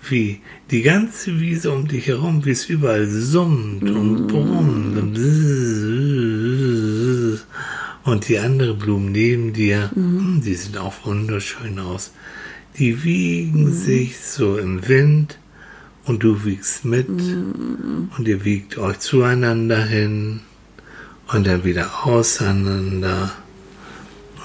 wie 0.09 0.41
die 0.71 0.81
ganze 0.81 1.39
Wiese 1.39 1.71
um 1.71 1.87
dich 1.87 2.07
herum, 2.07 2.43
wie 2.43 2.49
es 2.51 2.65
überall 2.65 3.07
summt 3.07 3.83
und 3.83 4.27
brummt 4.27 4.97
und, 4.97 5.15
und 8.03 8.27
die 8.27 8.39
anderen 8.39 8.79
Blumen 8.79 9.11
neben 9.11 9.53
dir, 9.53 9.91
hm, 9.93 10.41
die 10.43 10.55
sehen 10.55 10.77
auch 10.77 11.05
wunderschön 11.05 11.77
aus. 11.77 12.11
Die 12.79 13.03
wiegen 13.03 13.71
sich 13.73 14.17
so 14.19 14.57
im 14.57 14.87
Wind 14.87 15.37
und 16.05 16.23
du 16.23 16.43
wiegst 16.45 16.83
mit. 16.85 17.09
Und 17.09 18.27
ihr 18.27 18.43
wiegt 18.43 18.79
euch 18.79 18.97
zueinander 18.99 19.85
hin 19.85 20.39
und 21.31 21.45
dann 21.45 21.63
wieder 21.63 22.07
auseinander 22.07 23.31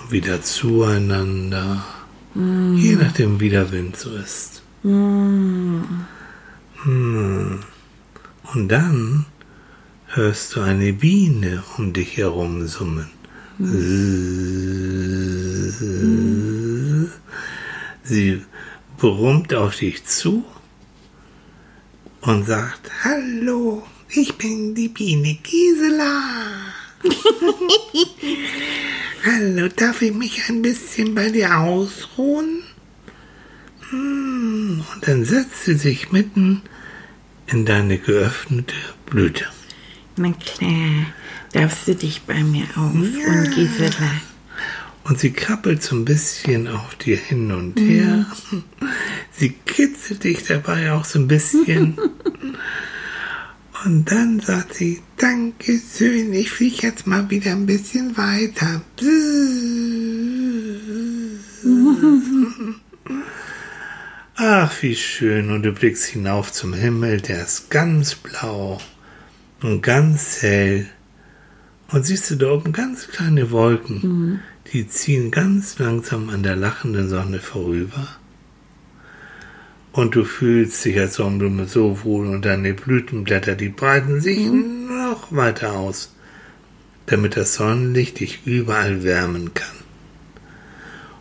und 0.03 0.13
wieder 0.13 0.43
zueinander, 0.43 1.83
je 2.35 2.97
nachdem 2.97 3.39
wie 3.39 3.51
der 3.51 3.71
Wind 3.71 3.97
so 3.97 4.15
ist. 4.17 4.63
Hm. 4.83 5.85
Und 8.53 8.69
dann 8.69 9.27
hörst 10.09 10.55
du 10.55 10.61
eine 10.61 10.93
Biene 10.93 11.63
um 11.79 11.93
dich 11.93 12.17
herum 12.17 12.67
summen. 12.67 13.11
Sie 18.03 18.43
brummt 18.99 19.55
auf 19.55 19.77
dich 19.77 20.05
zu 20.05 20.45
und 22.23 22.47
sagt, 22.47 22.91
Hallo, 23.05 23.87
ich 24.09 24.35
bin 24.35 24.75
die 24.75 24.89
Biene 24.89 25.39
Gisela. 25.43 26.21
Hallo, 29.25 29.69
darf 29.69 30.03
ich 30.03 30.13
mich 30.13 30.49
ein 30.49 30.61
bisschen 30.63 31.15
bei 31.15 31.31
dir 31.31 31.57
ausruhen? 31.59 32.63
Hm, 33.91 34.85
Und 34.95 35.09
dann 35.09 35.25
setzt 35.25 35.65
sie 35.65 35.75
sich 35.75 36.13
mitten 36.13 36.63
in 37.47 37.65
deine 37.65 37.99
geöffnete 37.99 38.75
Blüte. 39.07 39.47
Na 40.17 40.33
klar, 40.33 41.07
darfst 41.53 41.89
du 41.89 41.95
dich 41.95 42.23
bei 42.23 42.43
mir 42.45 42.65
ausruhen, 42.77 43.51
Gisela. 43.55 44.11
Und 45.05 45.19
sie 45.19 45.33
krabbelt 45.33 45.83
so 45.83 45.97
ein 45.97 46.05
bisschen 46.05 46.67
auf 46.69 46.95
dir 46.95 47.17
hin 47.17 47.53
und 47.53 47.79
her. 47.79 48.27
Sie 49.33 49.51
kitzelt 49.51 50.25
dich 50.25 50.45
dabei 50.45 50.93
auch 50.93 51.05
so 51.05 51.19
ein 51.19 51.29
bisschen. 51.29 51.99
Und 53.85 54.11
dann 54.11 54.41
sagt 54.41 54.75
sie, 54.75 55.03
Dankeschön, 55.19 56.33
ich 56.33 56.51
fliege 56.51 56.87
jetzt 56.87 57.07
mal 57.07 57.29
wieder 57.29 57.51
ein 57.51 57.67
bisschen 57.67 58.17
weiter. 58.17 58.81
Ach, 64.37 64.83
wie 64.83 64.97
schön. 64.97 65.51
Und 65.51 65.65
du 65.65 65.73
blickst 65.73 66.07
hinauf 66.07 66.51
zum 66.51 66.73
Himmel, 66.73 67.21
der 67.21 67.43
ist 67.43 67.71
ganz 67.71 68.15
blau 68.15 68.81
und 69.61 69.83
ganz 69.83 70.41
hell. 70.41 70.87
Und 71.89 72.07
siehst 72.07 72.31
du 72.31 72.37
da 72.37 72.53
oben 72.53 72.73
ganz 72.73 73.09
kleine 73.09 73.51
Wolken, 73.51 74.41
die 74.73 74.89
ziehen 74.89 75.31
ganz 75.31 75.79
langsam 75.79 76.31
an 76.31 76.43
der 76.43 76.57
lachenden 76.57 77.11
Sonne 77.11 77.39
vorüber. 77.39 78.09
Und 79.95 80.17
du 80.17 80.25
fühlst 80.25 80.85
dich 80.85 80.99
als 80.99 81.15
Sonnenblume 81.15 81.67
so 81.67 82.03
wohl 82.03 82.27
und 82.27 82.45
deine 82.45 82.75
Blütenblätter, 82.75 83.55
die 83.55 83.69
breiten 83.69 84.21
sich 84.21 84.51
noch 84.51 85.29
weiter 85.31 85.75
aus, 85.75 86.13
damit 87.07 87.37
das 87.37 87.55
Sonnenlicht 87.55 88.19
dich 88.19 88.45
überall 88.45 89.05
wärmen 89.05 89.55
kann. 89.55 89.77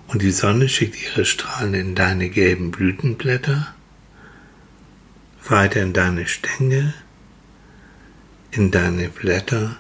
Und 0.08 0.24
die 0.24 0.32
Sonne 0.32 0.70
schickt 0.70 1.00
ihre 1.04 1.24
Strahlen 1.24 1.76
in 1.76 1.94
deine 1.94 2.30
gelben 2.30 2.72
Blütenblätter, 2.72 3.76
weiter 5.48 5.84
in 5.84 5.94
deine 5.94 6.26
Stängel, 6.26 6.96
in 8.50 8.72
deine 8.72 9.10
Blätter, 9.10 9.76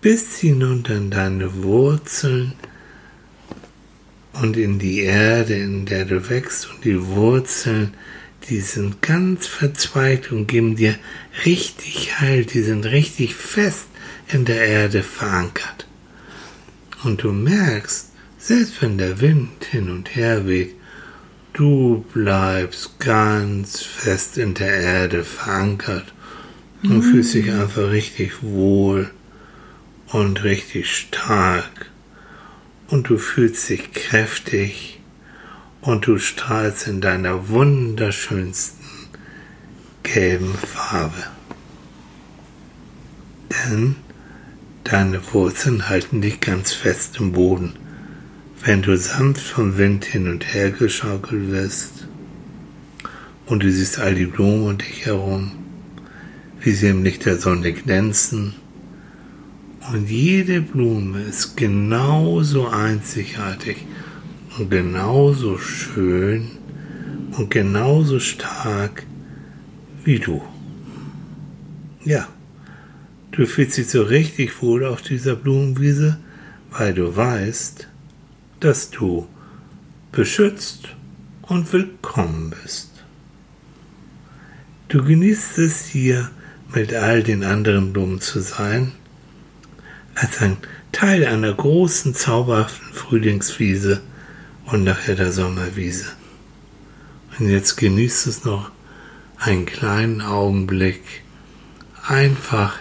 bis 0.00 0.38
hinunter 0.38 0.96
in 0.96 1.10
deine 1.10 1.62
Wurzeln 1.62 2.54
und 4.40 4.56
in 4.56 4.78
die 4.78 5.00
Erde, 5.00 5.54
in 5.54 5.86
der 5.86 6.04
du 6.04 6.28
wächst. 6.28 6.68
Und 6.70 6.84
die 6.84 7.06
Wurzeln, 7.06 7.94
die 8.48 8.60
sind 8.60 9.00
ganz 9.02 9.46
verzweigt 9.46 10.32
und 10.32 10.46
geben 10.46 10.76
dir 10.76 10.96
richtig 11.44 12.20
Halt, 12.20 12.54
die 12.54 12.62
sind 12.62 12.86
richtig 12.86 13.34
fest 13.34 13.86
in 14.28 14.44
der 14.44 14.64
Erde 14.64 15.02
verankert. 15.02 15.86
Und 17.02 17.22
du 17.22 17.32
merkst, 17.32 18.10
selbst 18.38 18.82
wenn 18.82 18.98
der 18.98 19.20
Wind 19.20 19.64
hin 19.70 19.90
und 19.90 20.16
her 20.16 20.46
weht, 20.46 20.74
du 21.52 22.04
bleibst 22.12 22.98
ganz 22.98 23.80
fest 23.80 24.38
in 24.38 24.54
der 24.54 24.74
Erde 24.74 25.24
verankert 25.24 26.12
und 26.82 27.02
fühlst 27.02 27.34
dich 27.34 27.50
einfach 27.50 27.90
richtig 27.90 28.42
wohl 28.42 29.10
und 30.08 30.44
richtig 30.44 30.94
stark. 30.94 31.90
Und 32.88 33.08
du 33.08 33.18
fühlst 33.18 33.68
dich 33.68 33.92
kräftig 33.92 35.00
und 35.80 36.06
du 36.06 36.18
strahlst 36.18 36.86
in 36.86 37.00
deiner 37.00 37.48
wunderschönsten 37.48 38.84
gelben 40.02 40.54
Farbe. 40.54 41.24
Denn 43.50 43.96
deine 44.84 45.20
Wurzeln 45.32 45.88
halten 45.88 46.20
dich 46.20 46.40
ganz 46.40 46.72
fest 46.72 47.16
im 47.18 47.32
Boden, 47.32 47.74
wenn 48.62 48.82
du 48.82 48.96
sanft 48.96 49.42
vom 49.42 49.76
Wind 49.76 50.04
hin 50.04 50.28
und 50.28 50.54
her 50.54 50.70
geschaukelt 50.70 51.50
wirst. 51.50 52.08
Und 53.46 53.62
du 53.62 53.70
siehst 53.70 53.98
all 53.98 54.14
die 54.14 54.26
Blumen 54.26 54.68
um 54.68 54.78
dich 54.78 55.04
herum, 55.04 55.52
wie 56.60 56.72
sie 56.72 56.88
im 56.88 57.04
Licht 57.04 57.26
der 57.26 57.38
Sonne 57.38 57.72
glänzen. 57.72 58.54
Und 59.92 60.08
jede 60.08 60.62
Blume 60.62 61.20
ist 61.22 61.56
genauso 61.56 62.68
einzigartig 62.68 63.86
und 64.56 64.70
genauso 64.70 65.58
schön 65.58 66.52
und 67.32 67.50
genauso 67.50 68.18
stark 68.18 69.04
wie 70.04 70.18
du. 70.18 70.42
Ja, 72.02 72.28
du 73.32 73.46
fühlst 73.46 73.76
dich 73.76 73.88
so 73.88 74.02
richtig 74.02 74.62
wohl 74.62 74.86
auf 74.86 75.02
dieser 75.02 75.36
Blumenwiese, 75.36 76.18
weil 76.70 76.94
du 76.94 77.14
weißt, 77.14 77.86
dass 78.60 78.90
du 78.90 79.26
beschützt 80.12 80.88
und 81.42 81.70
willkommen 81.74 82.54
bist. 82.62 82.90
Du 84.88 85.04
genießt 85.04 85.58
es 85.58 85.86
hier 85.86 86.30
mit 86.74 86.94
all 86.94 87.22
den 87.22 87.44
anderen 87.44 87.92
Blumen 87.92 88.20
zu 88.20 88.40
sein, 88.40 88.92
als 90.14 90.40
ein 90.40 90.56
Teil 90.92 91.26
einer 91.26 91.52
großen, 91.52 92.14
zauberhaften 92.14 92.92
Frühlingswiese 92.92 94.00
und 94.66 94.84
nachher 94.84 95.16
der 95.16 95.32
Sommerwiese. 95.32 96.06
Und 97.38 97.48
jetzt 97.48 97.76
genießt 97.76 98.26
es 98.28 98.44
noch 98.44 98.70
einen 99.38 99.66
kleinen 99.66 100.20
Augenblick, 100.20 101.02
einfach 102.06 102.78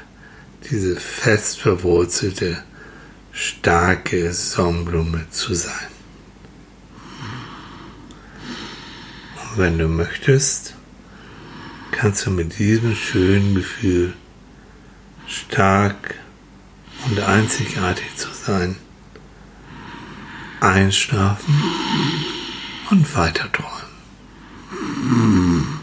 diese 0.70 0.96
fest 0.96 1.60
verwurzelte, 1.60 2.64
starke 3.32 4.32
Sonnenblume 4.32 5.26
zu 5.32 5.56
sein. 5.56 5.88
Und 9.36 9.58
wenn 9.58 9.78
du 9.78 9.88
möchtest, 9.88 10.76
kannst 11.92 12.26
du 12.26 12.32
mit 12.32 12.60
diesem 12.60 12.96
schönen 12.96 13.56
Gefühl 13.56 14.14
stark 15.28 16.16
und 17.06 17.20
einzigartig 17.20 18.16
zu 18.16 18.30
sein. 18.32 18.78
Einschlafen 20.60 21.62
und 22.90 23.16
weiter 23.16 23.50
weiterträumen. 23.50 25.83